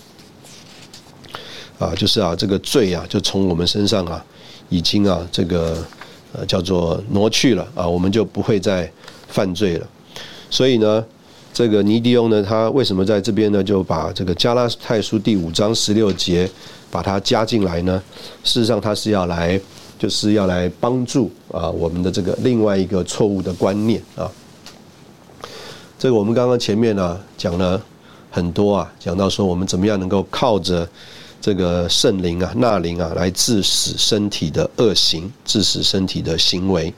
[1.78, 4.26] 啊，就是啊，这个罪啊，就从我们身上啊，
[4.70, 5.78] 已经啊，这个
[6.34, 8.92] 呃叫做挪去了啊，我们就不会再
[9.28, 9.88] 犯罪了。
[10.50, 11.04] 所以呢，
[11.54, 16.50] 这个尼迪翁呢，他为什么在这边呢，就把这个加拉太书第五章十六节
[16.90, 18.02] 把它加进来呢？
[18.44, 19.60] 事实上，他是要来，
[20.00, 24.30] 就是要来帮助啊，我们的这个另外一个错误的观念啊。
[26.00, 27.82] 这个我们刚刚前面呢讲了
[28.32, 30.88] 很多啊，讲到说我们怎么样能够靠着。
[31.40, 36.92] 这个圣灵啊，纳灵啊，来致死身体的恶行，致死身体的行为。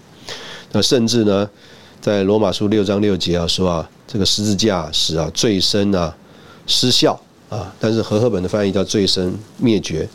[0.71, 1.47] 那甚至呢，
[2.01, 6.15] 在罗马书六章六节啊说啊，这个十字架使啊罪身啊
[6.65, 10.07] 失效啊，但是和合本的翻译叫罪身灭绝。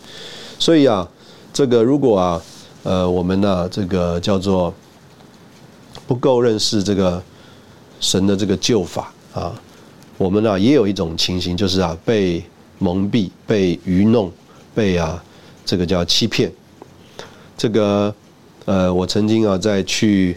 [0.59, 1.09] 所以啊，
[1.53, 2.43] 这个如果啊，
[2.83, 4.73] 呃，我们呢这个叫做
[6.07, 7.23] 不够认识这个
[8.01, 9.55] 神的这个救法啊，
[10.17, 12.43] 我们呢也有一种情形，就是啊被。
[12.81, 14.31] 蒙蔽、被愚弄、
[14.75, 15.23] 被啊，
[15.65, 16.53] 这个叫欺骗。
[17.57, 18.13] 这个
[18.65, 20.37] 呃，我曾经啊，在去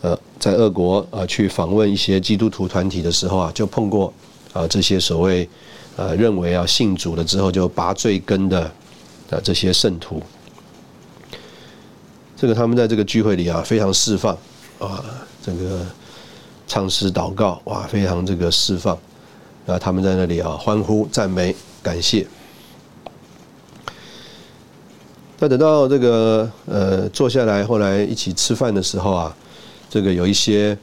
[0.00, 4.12] 呃，在俄国啊，去访问一些基督徒团体的时候啊，就碰过
[4.52, 5.48] 啊这些所谓
[5.96, 8.62] 呃认为啊信主了之后就拔罪根的
[9.30, 10.22] 啊这些圣徒。
[12.36, 14.32] 这个他们在这个聚会里啊，非常释放
[14.78, 15.04] 啊，
[15.42, 15.84] 这个
[16.66, 18.96] 唱诗祷告哇，非常这个释放。
[19.66, 21.54] 那，他们在那里啊欢呼赞美。
[21.80, 22.26] 感谢。
[25.38, 29.36] 那等到这个呃坐下来，后来一起吃饭的时候啊，
[29.88, 30.76] 这个有一些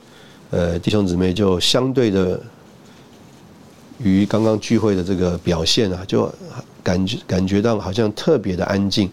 [0.51, 2.39] 呃，弟兄姊妹就相对的
[3.99, 6.31] 与刚刚聚会的这个表现啊，就
[6.83, 9.09] 感觉感觉到好像特别的安静，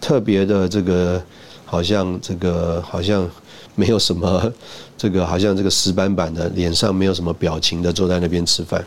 [0.00, 1.22] 特别的这个
[1.64, 3.28] 好像这个好像
[3.74, 4.52] 没有什么
[4.96, 8.84] 这个好像这个石板板的脸上没有什么表情的坐在那边吃饭。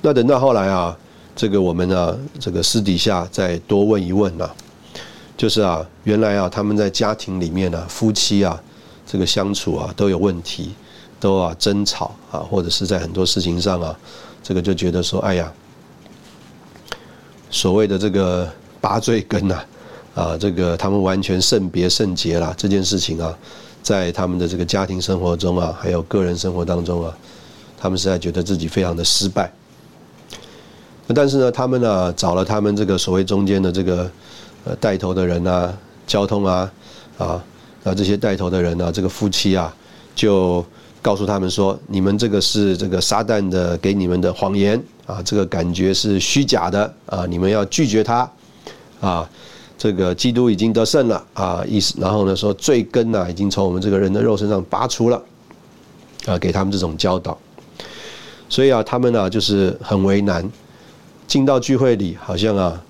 [0.00, 0.96] 那等到后来啊，
[1.36, 4.52] 这个我们呢，这个私底下再多问一问啊，
[5.36, 8.60] 就是啊，原来啊，他们在家庭里面呢，夫妻啊，
[9.06, 10.74] 这个相处啊都有问题，
[11.18, 13.98] 都啊争吵啊，或者是在很多事情上啊，
[14.42, 15.52] 这个就觉得说，哎呀，
[17.50, 18.48] 所谓的这个
[18.80, 19.64] 八罪根呐，
[20.14, 23.36] 啊，这个他们完全圣别圣洁了这件事情啊，
[23.82, 27.16] 在他们的这个家庭生活中啊，还有个人生活当中啊，
[27.76, 29.50] 他们实在觉得自己非常的失败。
[31.14, 34.10] 但是呢，他们呢找了他们这个所谓中间的这个
[34.64, 36.72] 呃带头的人啊，交通啊，
[37.18, 37.44] 啊，
[37.82, 39.74] 那这些带头的人呢，这个夫妻啊，
[40.14, 40.64] 就
[41.00, 48.30] 告诉他们说，你们这个是这个撒旦的给你们的谎言啊，这个感觉是虚假的啊，你们要拒绝他
[49.00, 49.28] 啊，
[49.76, 55.20] 这个基督已经得胜了啊，意思，然后呢说罪根呐已经从我们这个人的肉身上拔除了
[56.26, 57.36] 啊，给他们这种教导，
[58.48, 60.48] 所以啊，他们呢就是很为难。
[61.26, 62.82] 进到聚会里，好像啊，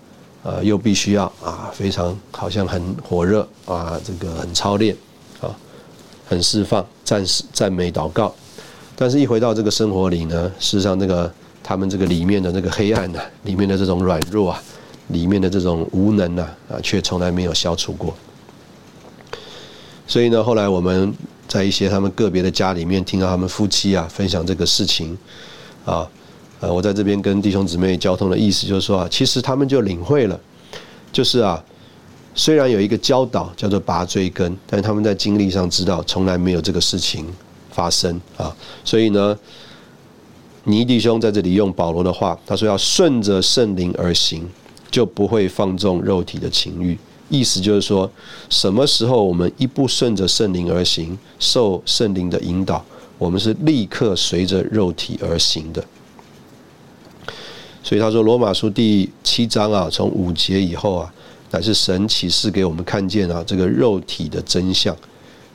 [0.44, 4.96] 呃，又必须要啊，非常好像很火热啊，这个很操练
[5.40, 5.55] 啊，
[6.26, 8.35] 很释放、赞赞美、祷告。
[8.96, 14.62] 但是，一回到这个生活里呢，事实上，那个他们这个里面的那个黑暗呢，里面的这种软弱啊，
[15.09, 18.12] 里面的这种无能啊，啊，却从来没有消除过。
[20.09, 21.14] 所以呢，后来我们
[21.46, 25.16] 在一些他们个别的家里面，听到他们夫妻啊分享这个事情
[25.85, 26.09] 啊。
[26.62, 30.40] 呃，我在这边跟弟兄姊妹交通的意思就是说啊，其实他们就领会了，
[31.11, 31.61] 就是啊，
[32.37, 37.27] 虽然有一个教导叫做拔追根，但他们在经历上知道从来没有这个事情
[37.72, 39.37] 发生啊，所以呢，
[40.62, 44.48] 尼弟兄在这里用保罗的话，他说要顺着圣灵而行，
[44.88, 46.96] 就不会放纵肉体的情欲。
[47.29, 48.09] 意思就是说，
[48.48, 52.85] 什么时候我们一不顺着圣灵而行，受圣灵的引导，
[53.18, 55.83] 我们是立刻随着肉体而行的。
[57.84, 61.12] 所以他说，《罗马书》第七章啊，从五节以后啊，
[61.50, 64.96] 乃是神启示给我们看见啊，这个肉体的真相，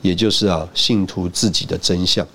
[0.02, 2.26] 也就是啊，信徒自己的真相。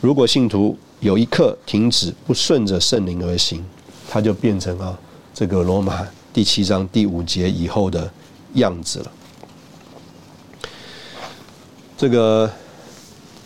[0.00, 3.62] 如果信徒有一刻停止不顺着圣灵而行，
[4.08, 4.98] 他就变成啊，
[5.34, 8.10] 这个罗马第七章第五节以后的
[8.54, 9.12] 样子了。
[11.98, 12.50] 这个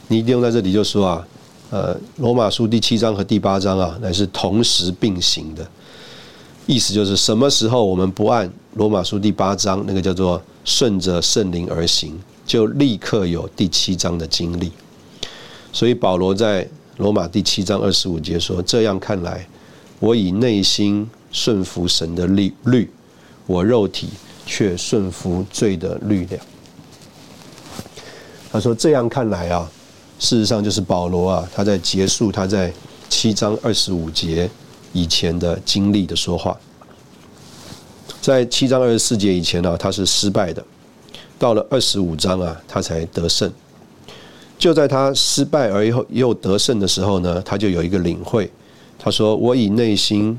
[0.07, 1.27] 你一定在这里就说啊。
[1.71, 5.67] 呃，罗马书第七章和第八章啊，乃是同时并行的。
[6.65, 14.71] 意思就是什么时候我们不按罗马书第八章那个叫做顺着圣灵而行，就立刻有第七章的经历。
[15.73, 19.47] 所以保罗在罗马第七章二十五节说：“这样看来，
[19.99, 22.89] 我以内心顺服神的律律，
[23.47, 24.09] 我肉体
[24.47, 26.39] 却顺服罪的律了。”
[28.53, 29.69] 他说：“这样看来啊。”
[30.19, 32.73] 事实上，就是保罗啊，他在结束他在
[33.09, 34.49] 七章二十五节
[34.93, 36.57] 以前的经历的说话。
[38.21, 40.63] 在七章二十四节以前呢，他是失败的；
[41.39, 43.53] 到了二十五章啊，他才得胜。
[44.59, 48.51] 就在他失败而又又得胜的时候呢，他就有一个领会。
[48.99, 50.37] 他说：“我以内心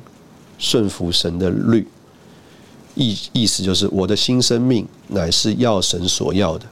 [0.57, 1.87] 顺服神的律，
[2.95, 6.65] 意意思就是我的新生命乃是要神所要的。”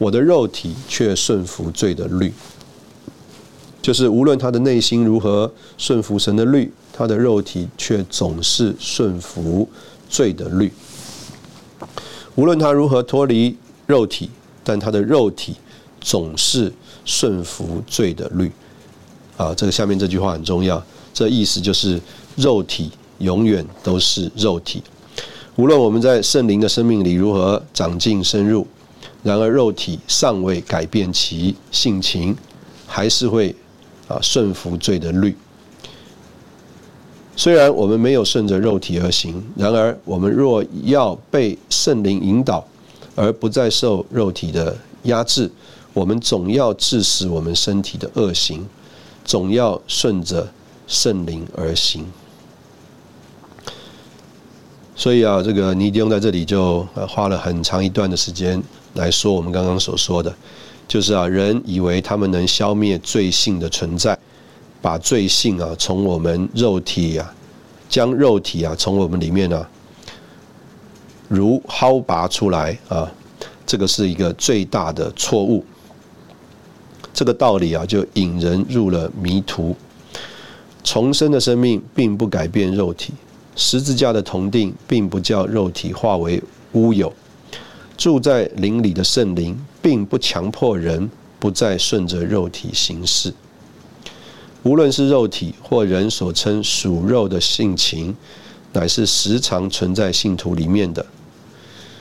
[0.00, 2.32] 我的肉体却顺服罪的律，
[3.82, 9.68] 就是无论他的内心如何顺服神的律，他的肉体却总是顺服
[10.08, 10.72] 罪的律。
[12.34, 13.54] 无论他如何脱离
[13.86, 14.30] 肉体，
[14.64, 15.54] 但他的肉体
[16.00, 16.72] 总是
[17.04, 18.50] 顺服罪的律。
[19.36, 20.82] 啊，这个下面这句话很重要，
[21.12, 22.00] 这意思就是
[22.36, 24.82] 肉体永远都是肉体，
[25.56, 28.66] 无论我们在圣灵的生命里如何长进深入。
[29.22, 32.34] 然而，肉体尚未改变其性情，
[32.86, 33.54] 还是会
[34.08, 35.36] 啊顺服罪的律。
[37.36, 42.66] 虽然我们没有顺着肉体而行，然而我们若要被圣灵引导，
[43.14, 45.50] 而不再受肉体的压制，
[45.92, 48.66] 我们总要致使我们身体的恶行，
[49.24, 50.50] 总要顺着
[50.86, 52.06] 圣灵而行。
[54.94, 58.62] 所以啊，这个尼迪翁在这里就花了很长一段的时间。
[58.94, 60.34] 来说，我们刚刚所说的，
[60.88, 64.18] 就是啊，人以为他们能消灭罪性的存在，
[64.82, 67.34] 把罪性啊从我们肉体啊，
[67.88, 69.66] 将肉体啊从我们里面呢，
[71.28, 73.10] 如薅拔出来啊，
[73.64, 75.64] 这个是一个最大的错误。
[77.12, 79.76] 这个道理啊，就引人入了迷途。
[80.82, 83.12] 重生的生命并不改变肉体，
[83.54, 87.12] 十字架的铜锭并不叫肉体化为乌有。
[88.00, 93.30] 住在灵里的圣灵，并不强迫人不再顺着肉体行事。
[94.62, 98.16] 无论是肉体或人所称属肉的性情，
[98.72, 101.04] 乃是时常存在信徒里面的。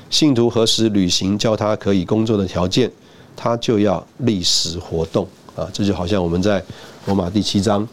[0.10, 2.89] 信徒何时履行叫他可以工作的条件，
[3.36, 5.68] 他就要立时活动啊！
[5.74, 6.64] 这就好像我们在
[7.08, 7.86] 罗马第七章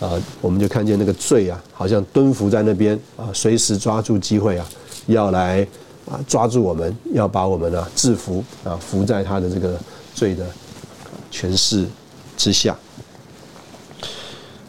[0.00, 4.68] 啊，我们就看见那个罪啊，好像蹲伏在那边啊，随时抓住机会啊，
[5.06, 5.64] 要来。
[6.10, 9.78] 啊，抓住我们，要把我们呢制服啊，服在他的这个
[10.14, 10.46] 罪的
[11.30, 11.86] 权势
[12.36, 12.76] 之下。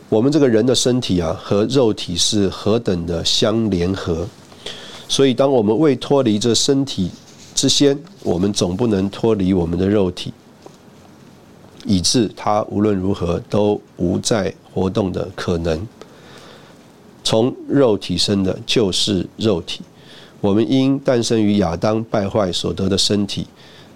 [0.07, 4.25] 我们这个人的身体啊，和肉体是何等的相联合，
[5.09, 7.11] 所以当我们未脱离这身体
[7.53, 10.31] 之先，我们总不能脱离我们的肉体，
[11.85, 15.85] 以致他无论如何都无再活动的可能。
[17.23, 19.81] 从肉体生的，就是肉体。
[20.45, 23.47] 我们因诞生于亚当败坏所得的身体，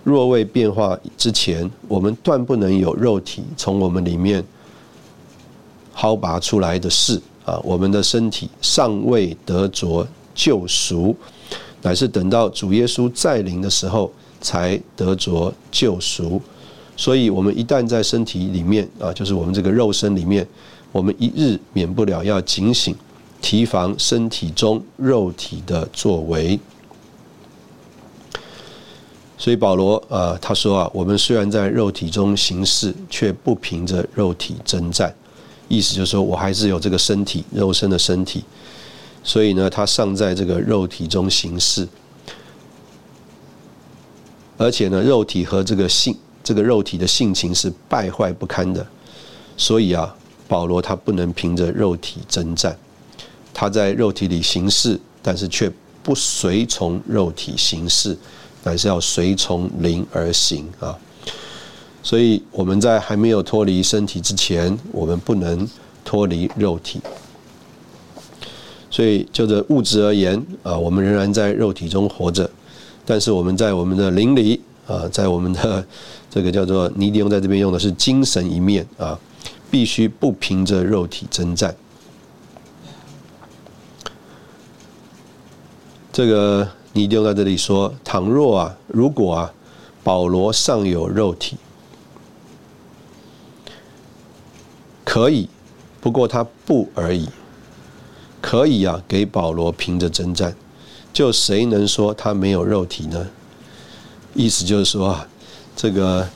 [0.04, 4.44] 若未变化之前，我们断不能有肉体从我们里面
[5.96, 7.62] 薅拔出来的事啊！
[7.64, 11.16] 我们的身体尚未得着救赎，
[11.84, 16.42] 乃是等到主耶稣再临的时候才得着救赎。
[16.98, 20.48] 所以，我们一旦在身体里面啊，就是我们这个肉身里面，
[20.92, 22.96] 我们一日免不了要警醒。
[23.42, 26.60] 提防身体中肉体的作为，
[29.38, 35.14] 所以保罗啊，他说啊，我们虽然在肉体中行事，却不凭着肉体征战。
[35.68, 38.44] 意思就是说我还是有这个身体，肉身的身体。
[39.24, 41.88] 所以呢，他尚在这个肉体中行事，
[44.58, 48.86] 而且呢，肉体和这个性，这个肉体的性情是败坏不堪的。
[49.56, 50.16] 所以啊，
[50.48, 52.78] 保罗他不能凭着肉体征战。
[53.60, 55.70] 他在肉体里行事，但是却
[56.02, 58.18] 不随从肉体行事，
[58.64, 60.98] 乃是要随从灵而行啊。
[62.02, 65.68] 所以我们在还没有脱离身体之前，我们不能
[66.06, 67.02] 脱离肉体。
[68.90, 72.50] 所以就着物质而言啊，我们仍然在肉体中活着，
[73.04, 75.86] 但是我们在我们的灵里啊，在我们的
[76.32, 79.20] 这个叫做尼迪翁在这边用的是精神一面啊，
[79.70, 81.76] 必须不凭着肉体征战。
[86.20, 89.54] 这个你丢在这里说：倘若啊，如果啊，
[90.04, 91.56] 保罗尚有肉体，
[95.06, 95.48] 可以，
[96.02, 97.30] 不过他不而已。
[98.42, 100.54] 可以啊，给保罗凭着征战，
[101.14, 103.30] 就谁能说他没有肉体呢？
[104.34, 105.26] 意思就是说啊，
[105.74, 106.28] 这个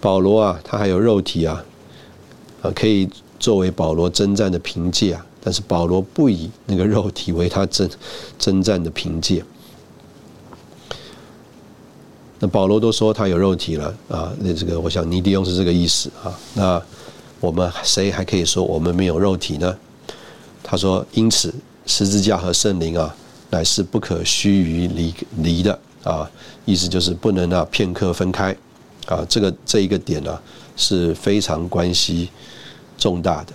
[0.00, 1.64] 保罗啊，他还有肉体啊，
[2.62, 3.10] 啊，可以
[3.40, 5.26] 作为保罗征战的凭借啊。
[5.42, 7.90] 但是保罗不以那个肉体为他征
[8.38, 9.44] 征战的凭借。
[12.38, 16.38] 那保罗都说他有肉体了啊，那这个我想尼迪翁是这个意思啊。
[16.54, 16.82] 那
[17.40, 19.76] 我们谁还可以说我们没有肉体呢？
[20.62, 21.52] 他说：“因此
[21.86, 23.14] 十字架和圣灵啊，
[23.50, 26.30] 乃是不可须臾离离的啊。
[26.64, 28.56] 意思就是不能啊片刻分开
[29.06, 29.24] 啊。
[29.28, 30.38] 这个这一个点呢
[30.76, 32.28] 是非常关系
[32.96, 33.52] 重大的。”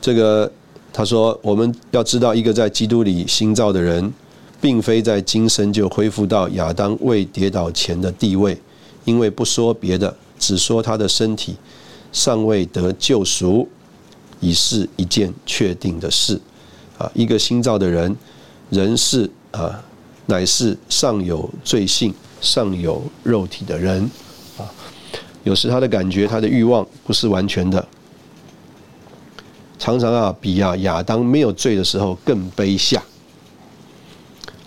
[0.00, 0.50] 这个
[0.92, 4.12] 他说，我们要知道，一个在基督里新造的人，
[4.60, 8.58] 并非在今生就恢复到亚当未跌倒前的地位，
[9.04, 11.54] 因为不说别的，只说他的身体
[12.12, 13.68] 尚未得救赎，
[14.40, 16.40] 已是一件确定的事。
[16.98, 18.16] 啊，一个新造的人，
[18.70, 19.82] 人是啊，
[20.26, 24.02] 乃是尚有罪性、尚有肉体的人。
[24.58, 24.68] 啊，
[25.44, 27.86] 有时他的感觉、他的欲望不是完全的。
[29.80, 33.02] 常常啊，比啊亚当没有罪的时候更卑下。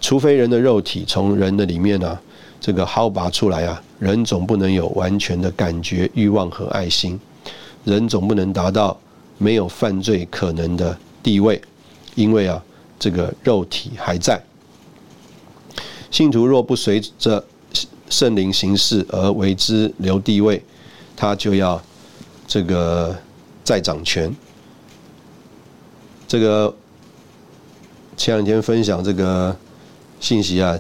[0.02, 2.18] 除非人的肉体从人的里面呢，
[2.60, 7.18] 这个薅拔出来啊，人总不能有完全的感觉、欲望和爱心。
[7.86, 9.00] 人总不能达到
[9.38, 11.62] 没有犯罪可能的地位，
[12.16, 12.62] 因为啊，
[12.98, 14.42] 这个肉体还在。
[16.10, 17.44] 信徒若不随着
[18.10, 20.64] 圣灵行事而为之留地位，
[21.16, 21.80] 他就要
[22.48, 23.16] 这个
[23.64, 24.36] 再掌权。
[26.34, 26.74] 这个
[28.18, 29.56] 前两天分享这个
[30.20, 30.76] 信息啊，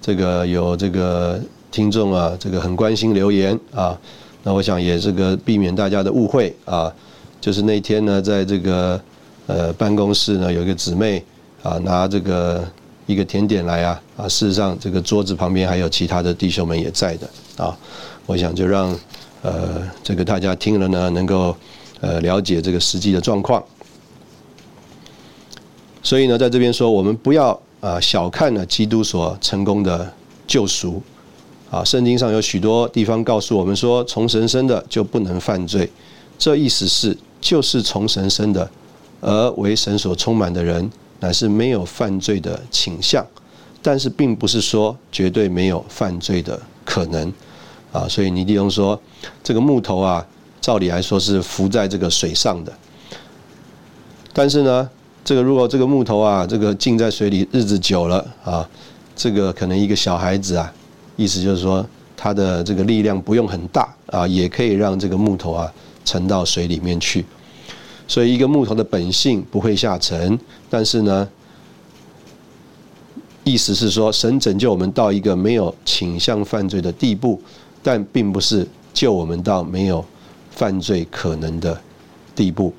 [0.00, 1.38] 这个有这个
[1.70, 3.94] 听众啊，这个很关心留言啊，
[4.42, 6.90] 那我想也这个避免大家的误会啊，
[7.42, 8.98] 就是那天呢，在这个
[9.46, 11.22] 呃办公室呢，有一个姊妹
[11.62, 12.66] 啊，拿这个
[13.04, 14.26] 一个甜点来啊啊！
[14.26, 17.28] 事实上，这个桌子旁边还有其他的弟兄们也在的
[17.62, 17.76] 啊。
[18.24, 18.98] 我想就让
[19.42, 21.54] 呃这个大家听了呢，能够
[22.00, 23.62] 呃了解这个实际的状况。
[26.06, 30.08] 所以呢，在这边说，我们不要啊小看了基督所成功的
[30.46, 31.02] 救赎
[31.68, 31.82] 啊。
[31.82, 35.90] 圣经上有许多地方告诉我们说，从神生的就不能犯罪。
[36.38, 38.70] 这意思是，就是从神生的，
[39.20, 40.88] 而为神所充满的人。
[41.18, 43.26] 乃是没有犯罪的倾向，
[43.82, 47.32] 但是并不是说绝对没有犯罪的可能
[47.90, 48.06] 啊。
[48.06, 49.00] 所以尼迪翁说，
[49.42, 50.24] 这个木头啊，
[50.60, 52.72] 照理来说是浮在这个水上的，
[54.34, 54.88] 但是呢，
[55.26, 58.66] 这个如果这个木头啊，这个浸在水里日子久了啊，
[59.16, 60.72] 这个可能一个小孩子啊，
[61.16, 61.84] 意思就是说
[62.16, 65.68] 他的这个力量不用很大啊，也可以让这个木头啊
[66.04, 67.24] 沉到水里面去。
[68.06, 70.38] 所以，一个木头的本性不会下沉，
[70.70, 71.28] 但是呢，
[73.42, 77.42] 意思是说，神拯救我们到一个没有倾向犯罪的地步，
[77.82, 78.64] 但并不是
[78.94, 80.04] 救我们到没有
[80.52, 81.76] 犯罪可能的
[82.36, 82.72] 地步。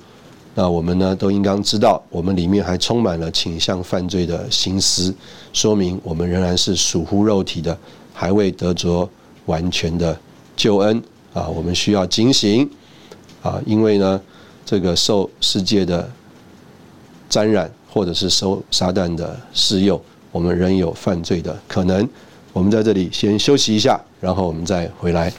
[0.58, 5.14] 那我们呢，都应当知道，我们里面还充满了倾向犯罪的心思，
[5.54, 7.78] 说明我们仍然是属乎肉体的，
[8.12, 9.08] 还未得着
[9.46, 10.18] 完全的
[10.56, 11.00] 救恩
[11.32, 11.48] 啊！
[11.48, 12.68] 我们需要警醒
[13.44, 14.20] 啊，因为呢。
[14.70, 16.12] 这个受世界的
[17.30, 19.98] 沾染，或者是受撒旦的施诱，
[20.30, 22.06] 我们仍有犯罪的可能。
[22.52, 25.32] 我们在这里先休息一下，然后我们再回来。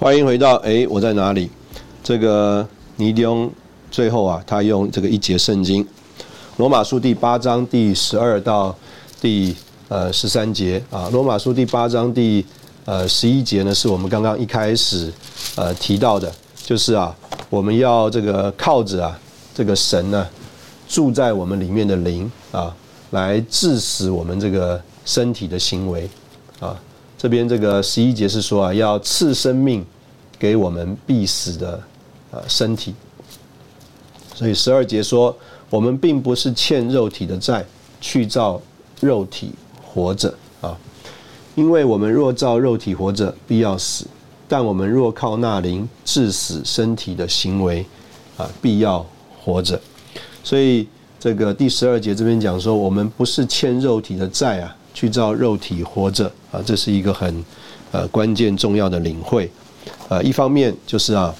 [0.00, 1.50] 欢迎回到哎，我在哪里？
[2.02, 3.50] 这个尼迪翁。
[3.90, 5.84] 最后啊，他用这个一节圣经，
[6.56, 8.74] 《罗马书》第八章第十二到
[9.20, 9.54] 第
[9.88, 12.42] 呃十三节啊，《罗马书》第八章第
[12.86, 15.12] 呃十一节呢，是我们刚刚一开始
[15.54, 16.32] 呃提到的，
[16.64, 17.14] 就是啊，
[17.50, 19.20] 我们要这个靠着啊
[19.54, 20.26] 这个神呢
[20.88, 22.74] 住在我们里面的灵啊，
[23.10, 26.08] 来致死我们这个身体的行为
[26.58, 26.74] 啊。
[27.20, 29.84] 这边这个十一节是说啊，要赐生命
[30.38, 31.78] 给我们必死的
[32.30, 32.94] 呃身体。
[34.34, 35.36] 所以十二节说，
[35.68, 37.62] 我们并不是欠肉体的债，
[38.00, 38.58] 去造
[39.00, 39.52] 肉体
[39.84, 40.74] 活着啊。
[41.56, 44.06] 因为我们若造肉体活着，必要死；
[44.48, 47.84] 但我们若靠那灵致死身体的行为，
[48.38, 49.04] 啊，必要
[49.44, 49.78] 活着。
[50.42, 57.44] 所以这个第十二节这边讲说，我们不是欠肉体的债啊，去造肉体活着啊，这是一个很
[57.92, 59.50] 呃关键重要的领会。
[60.08, 61.34] 呃，一方面就是啊。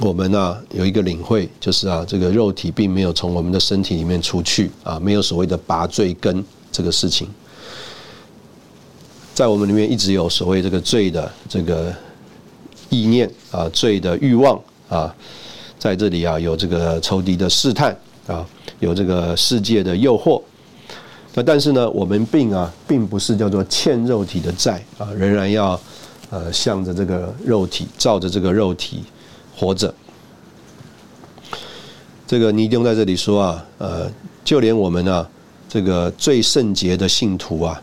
[0.00, 7.26] 我们呢有一个领会，就是啊，这个肉体并没有从我们的身体里面出去啊，没有所谓的拔罪根这个事情，
[9.32, 11.90] 在我们里面一直有所谓这个罪的这个
[12.90, 14.60] 意念啊，罪的欲望
[14.90, 15.14] 啊，
[15.78, 18.46] 在这里啊有这个仇敌的试探啊，
[18.80, 20.42] 有这个世界的诱惑，
[21.36, 25.78] 那但是呢，我们并啊并不是叫做欠肉体的债啊，仍然要
[26.30, 29.04] 呃向着这个肉体，照着这个肉体。
[29.58, 29.94] 活着，
[32.26, 34.10] 这个尼丁在这里说啊，呃，
[34.44, 35.26] 就连我们啊，
[35.66, 37.82] 这个最圣洁的信徒啊，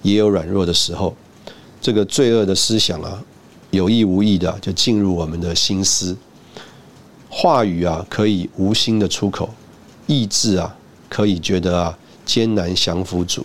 [0.00, 1.14] 也有软弱的时候。
[1.80, 3.22] 这个罪恶的思想啊，
[3.70, 6.16] 有意无意的就进入我们的心思。
[7.28, 9.46] 话语啊，可以无心的出口；
[10.06, 10.74] 意志啊，
[11.08, 13.42] 可以觉得啊艰难降服主；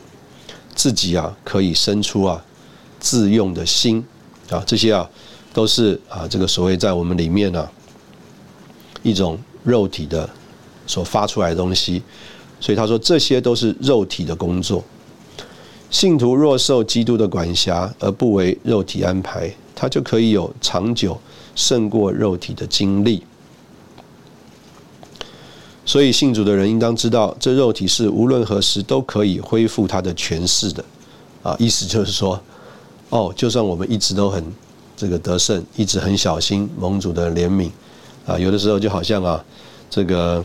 [0.76, 2.44] 自己啊，可以生出啊
[3.00, 4.06] 自用的心
[4.50, 5.10] 啊，这些啊。
[5.54, 7.66] 都是啊，这个所谓在我们里面呢，
[9.04, 10.30] 一种肉体的
[10.86, 12.04] 所发出来的东西，
[12.60, 14.84] 所以他说这些都是肉体的工作。
[15.90, 21.18] 信徒若受基督的管辖而不为肉体安排，他就可以有长久
[21.56, 23.24] 胜过肉体的经历。
[25.86, 30.84] 所以信主的人应当知道，这肉体是无论何时都可以恢复它的权势的。
[31.44, 32.42] 啊，意思就是说，
[33.10, 34.44] 哦，就算我们一直都很。
[34.98, 37.70] 这个得胜一直很小心，盟主的怜悯
[38.26, 39.44] 啊，有的时候就好像啊，
[39.90, 40.42] 这个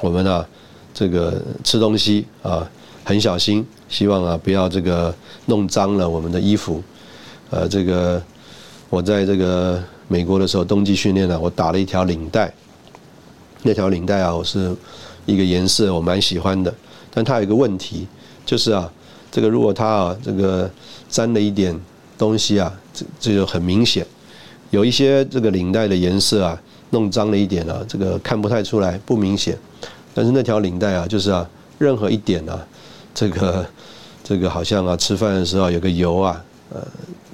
[0.00, 0.44] 我们啊，
[0.92, 2.68] 这个吃东西啊，
[3.04, 5.14] 很小心，希望啊不要这个
[5.46, 6.82] 弄脏了我们的衣服。
[7.50, 8.20] 呃，这个
[8.90, 12.52] 我在这个美国的时候冬季训练呢，我打了一条领带，
[13.62, 14.74] 那条领带啊，我是
[15.26, 16.72] 一个颜色我蛮喜欢的，
[17.12, 18.06] 但它有一个问题，
[18.46, 18.90] 就是啊，
[19.30, 20.70] 这个如果它啊这个
[21.08, 21.78] 沾了一点。
[22.18, 24.04] 东西啊，这这就很明显，
[24.70, 29.56] 有一些这个领带的颜色啊，弄脏了一点啊，这个看不太出来，不明显。
[30.12, 31.48] 但是那条领带啊，就是啊，
[31.78, 32.66] 任何一点啊，
[33.14, 33.64] 这个
[34.24, 36.84] 这个好像啊，吃饭的时候有个油啊，呃，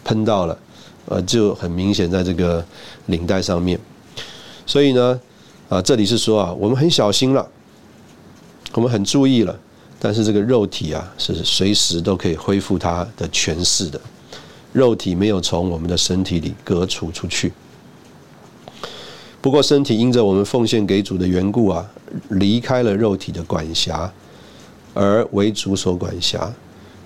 [0.05, 0.59] 喷到了，
[1.07, 2.63] 呃，就很明显在这个
[3.07, 3.81] 领带上面。
[4.67, 5.19] 所以呢，
[5.75, 7.45] 啊，这里是说啊，我们很小心了，
[8.75, 9.59] 我们很注意了，
[9.99, 14.01] 但是这个肉体啊，是随时都可以恢复它的权势的，
[14.73, 17.53] 肉体没有从我们的身体里隔除出去。
[19.41, 21.85] 不过身体因着我们奉献给主的缘故啊，
[22.29, 24.09] 离开了肉体的管辖，
[24.95, 26.55] 而为主所管辖。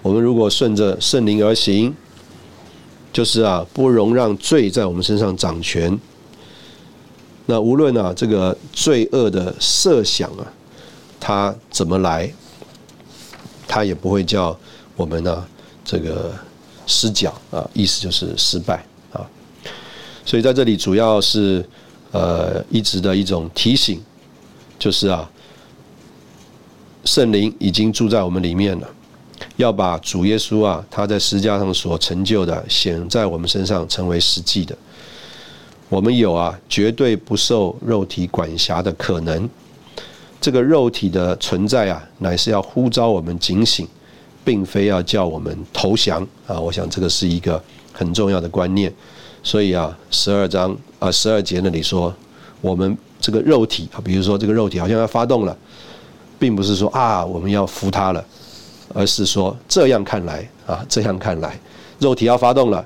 [0.03, 1.97] 我们如果顺着圣灵而行，
[3.15, 5.99] 就是啊，不容让罪在我们身上掌权。
[7.51, 10.45] 那无论啊，这个罪恶的设想啊，
[11.19, 12.31] 它怎么来，
[13.67, 14.55] 它也不会叫
[14.95, 15.43] 我们呢
[15.83, 16.31] 这个
[16.87, 18.85] 失脚啊，意思就是失败
[19.15, 19.25] 啊。
[20.27, 21.67] 所以在这里主要是
[22.11, 23.99] 呃一直的一种提醒，
[24.79, 25.27] 就是啊，
[27.07, 28.87] 圣灵已经住在我们里面了。
[29.57, 34.77] 要把主耶稣啊，他在十字架上所成就的显在我们身上，成为实际的。
[35.89, 39.49] 我们有啊，绝对不受肉体管辖的可能。
[40.41, 43.87] 这个肉体的存在啊，乃是要呼召我们警醒，
[44.45, 46.59] 并非要叫我们投降啊。
[46.59, 47.63] 我想这个是一个
[47.93, 48.93] 很重要的观念。
[49.43, 52.15] 所以啊，十二章啊，十二节那里说，
[52.61, 55.57] 我们这个肉体啊，比如说这个肉体好像要发动了，
[56.39, 58.25] 并不是说啊，我们要服他了。
[58.95, 61.61] 而是说，这样看来啊，这样看来，
[61.99, 62.83] 肉体要发动了，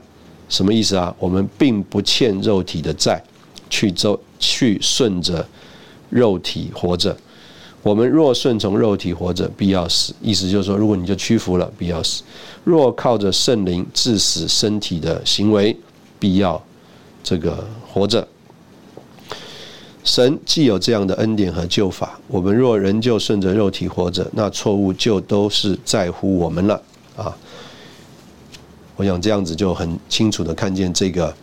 [0.53, 1.15] 什么意思啊？
[1.19, 3.19] 我们并不欠肉体的债，
[3.71, 5.45] 去周去顺着
[6.11, 7.17] 肉体活着。
[7.83, 10.15] 我们若顺从肉体活着，必要死。
[10.21, 12.23] 意思就是说，如果你就屈服了，必要死；
[12.65, 15.75] 若靠着圣灵致死身体的行为，
[16.19, 16.63] 必要
[17.25, 18.29] 这个活着。
[20.05, 26.83] 神既有这样的恩典和救法，我们若仍旧顺着肉体活着，那错误就都是在乎我们了
[27.17, 27.35] 啊！
[28.97, 31.35] 我想这样子就很清楚的看见这个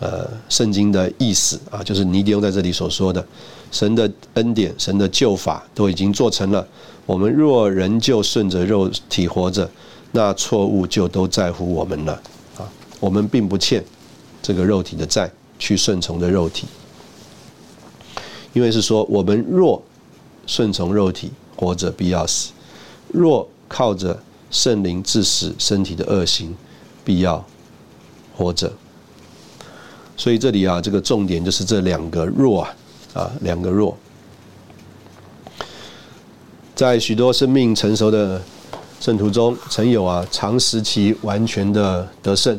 [0.00, 3.24] 呃圣经的意思啊，就是尼迪翁在这里所说的，
[3.70, 6.66] 神的恩典、神的救法都已经做成了。
[7.06, 9.68] 我们若仍旧顺着肉体活着，
[10.12, 12.12] 那错误就都在乎我们了
[12.56, 12.68] 啊！
[13.00, 13.84] 我们并不欠
[14.42, 16.66] 这个肉体的债，去顺从的肉体。
[18.52, 19.80] 因为是说，我们若
[20.46, 22.50] 顺从肉体活着，必要死；
[23.12, 24.20] 若靠着
[24.50, 26.54] 圣灵致死身体的恶行，
[27.10, 27.44] 必要
[28.36, 28.72] 活着。
[30.16, 32.74] 所以这里啊，这个重点就是这两个弱啊，
[33.14, 33.96] 啊，两个弱。
[36.76, 38.40] 在许多生命成熟的
[39.00, 42.56] 圣徒中，曾有啊长时期完全的得胜。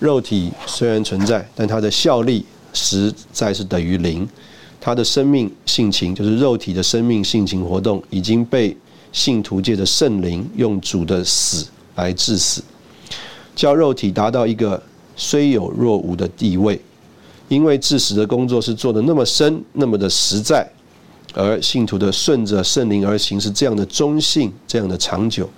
[0.00, 2.44] 肉体虽然存在，但它的效力
[2.74, 4.28] 实在是等于零。
[4.78, 8.76] 他的生命性情，就是肉体的生命性情活动，已经被
[9.10, 12.62] 信徒界的圣灵用主的死来致死，
[13.56, 14.80] 叫肉体达到一个
[15.16, 16.80] 虽有若无的地位。
[17.48, 20.68] 因为致死的工作是做的那么深，那么的实在，
[21.32, 25.48] 而信徒的顺着圣灵而行是这样的中性，这样的长久，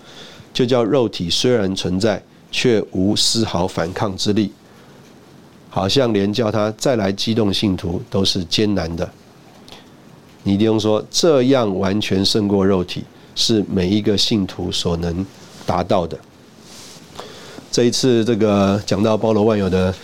[0.53, 2.22] 就叫肉体虽然存在，
[2.53, 4.53] 却无丝毫反抗之力。
[5.70, 9.11] 好像连叫他再来激动信徒都是艰难的。
[10.42, 13.03] 尼迪翁说：“这样完全胜过肉体，
[13.34, 15.24] 是每一个信徒所能
[15.64, 16.18] 达到的。”
[17.71, 19.95] 这一次，这个讲到包罗万有的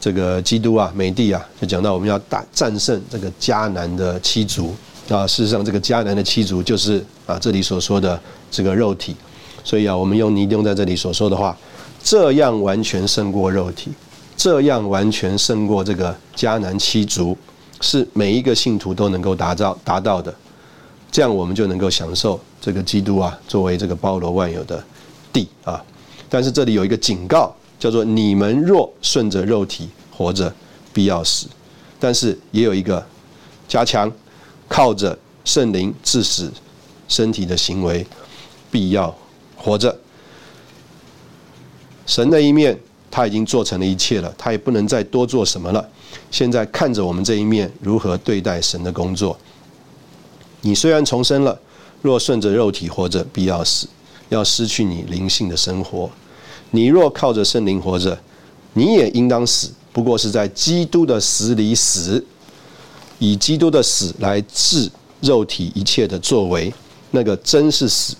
[0.00, 4.74] 这个基督啊，美帝啊，就讲到我们要打战胜这个迦南的七族
[5.08, 5.26] 啊。
[5.26, 9.16] 事实上，这个迦南的七族就是啊这里所说的这个肉体。
[9.62, 11.56] 所以啊，我们用尼丁在这里所说的话
[12.04, 13.92] ：“这样完全胜过肉体。”
[14.36, 17.38] 这样完全胜过这个迦南七族，
[17.80, 20.34] 是每一个信徒都能够达到达到的。
[21.10, 24.82] 这样我们就能够享受这个基督啊，作为这个包罗万有的
[25.32, 25.82] 地啊。
[26.34, 30.52] 但是这里有一个警告，叫做你们若顺着肉体活着，
[30.92, 31.46] 必要死；
[32.00, 33.00] 但是也有一个
[33.68, 34.10] 加强，
[34.66, 36.52] 靠着圣灵致死
[37.06, 38.04] 身体的行为，
[38.68, 39.16] 必要
[39.56, 39.96] 活着。
[42.04, 42.76] 神的一面。
[43.12, 45.88] 他已经做成了一切了，他也不能再多做什么了。
[46.32, 49.38] 现在看着我们这一面如何对待神的工作。
[50.62, 51.56] 你虽然重生了，
[52.02, 53.86] 若顺着肉体活着，必要死，
[54.30, 56.10] 要失去你灵性的生活。
[56.70, 58.18] 你若靠着圣灵活着，
[58.72, 62.24] 你也应当死，不过是在基督的死里死，
[63.18, 64.90] 以基督的死来治
[65.20, 66.72] 肉体一切的作为，
[67.10, 68.16] 那个真是死。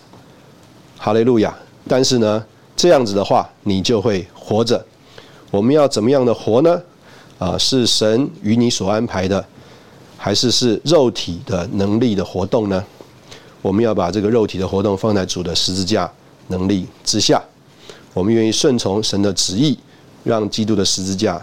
[0.97, 1.55] 哈利路亚！
[1.87, 2.45] 但是呢？
[2.77, 4.85] 这样子的话，你就会活着。
[5.51, 6.83] 我们要怎么样的活呢？
[7.39, 9.45] 啊，是神与你所安排的，
[10.17, 12.85] 还是是肉体的能力的活动呢？
[13.63, 16.11] 我们要把这个肉体的活动放在主的十字架
[16.49, 17.41] 能力之下，
[18.15, 19.77] 我们愿意顺从神的旨意，
[20.23, 21.43] 让基督的十字架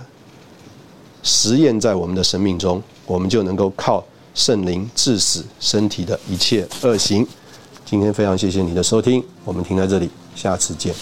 [1.21, 4.03] 实验在我们的生命中，我们就能够靠
[4.33, 7.27] 圣灵致死身体的一切恶行。
[7.85, 10.95] 今天非常谢谢你的收听，我们停在这里，下次见。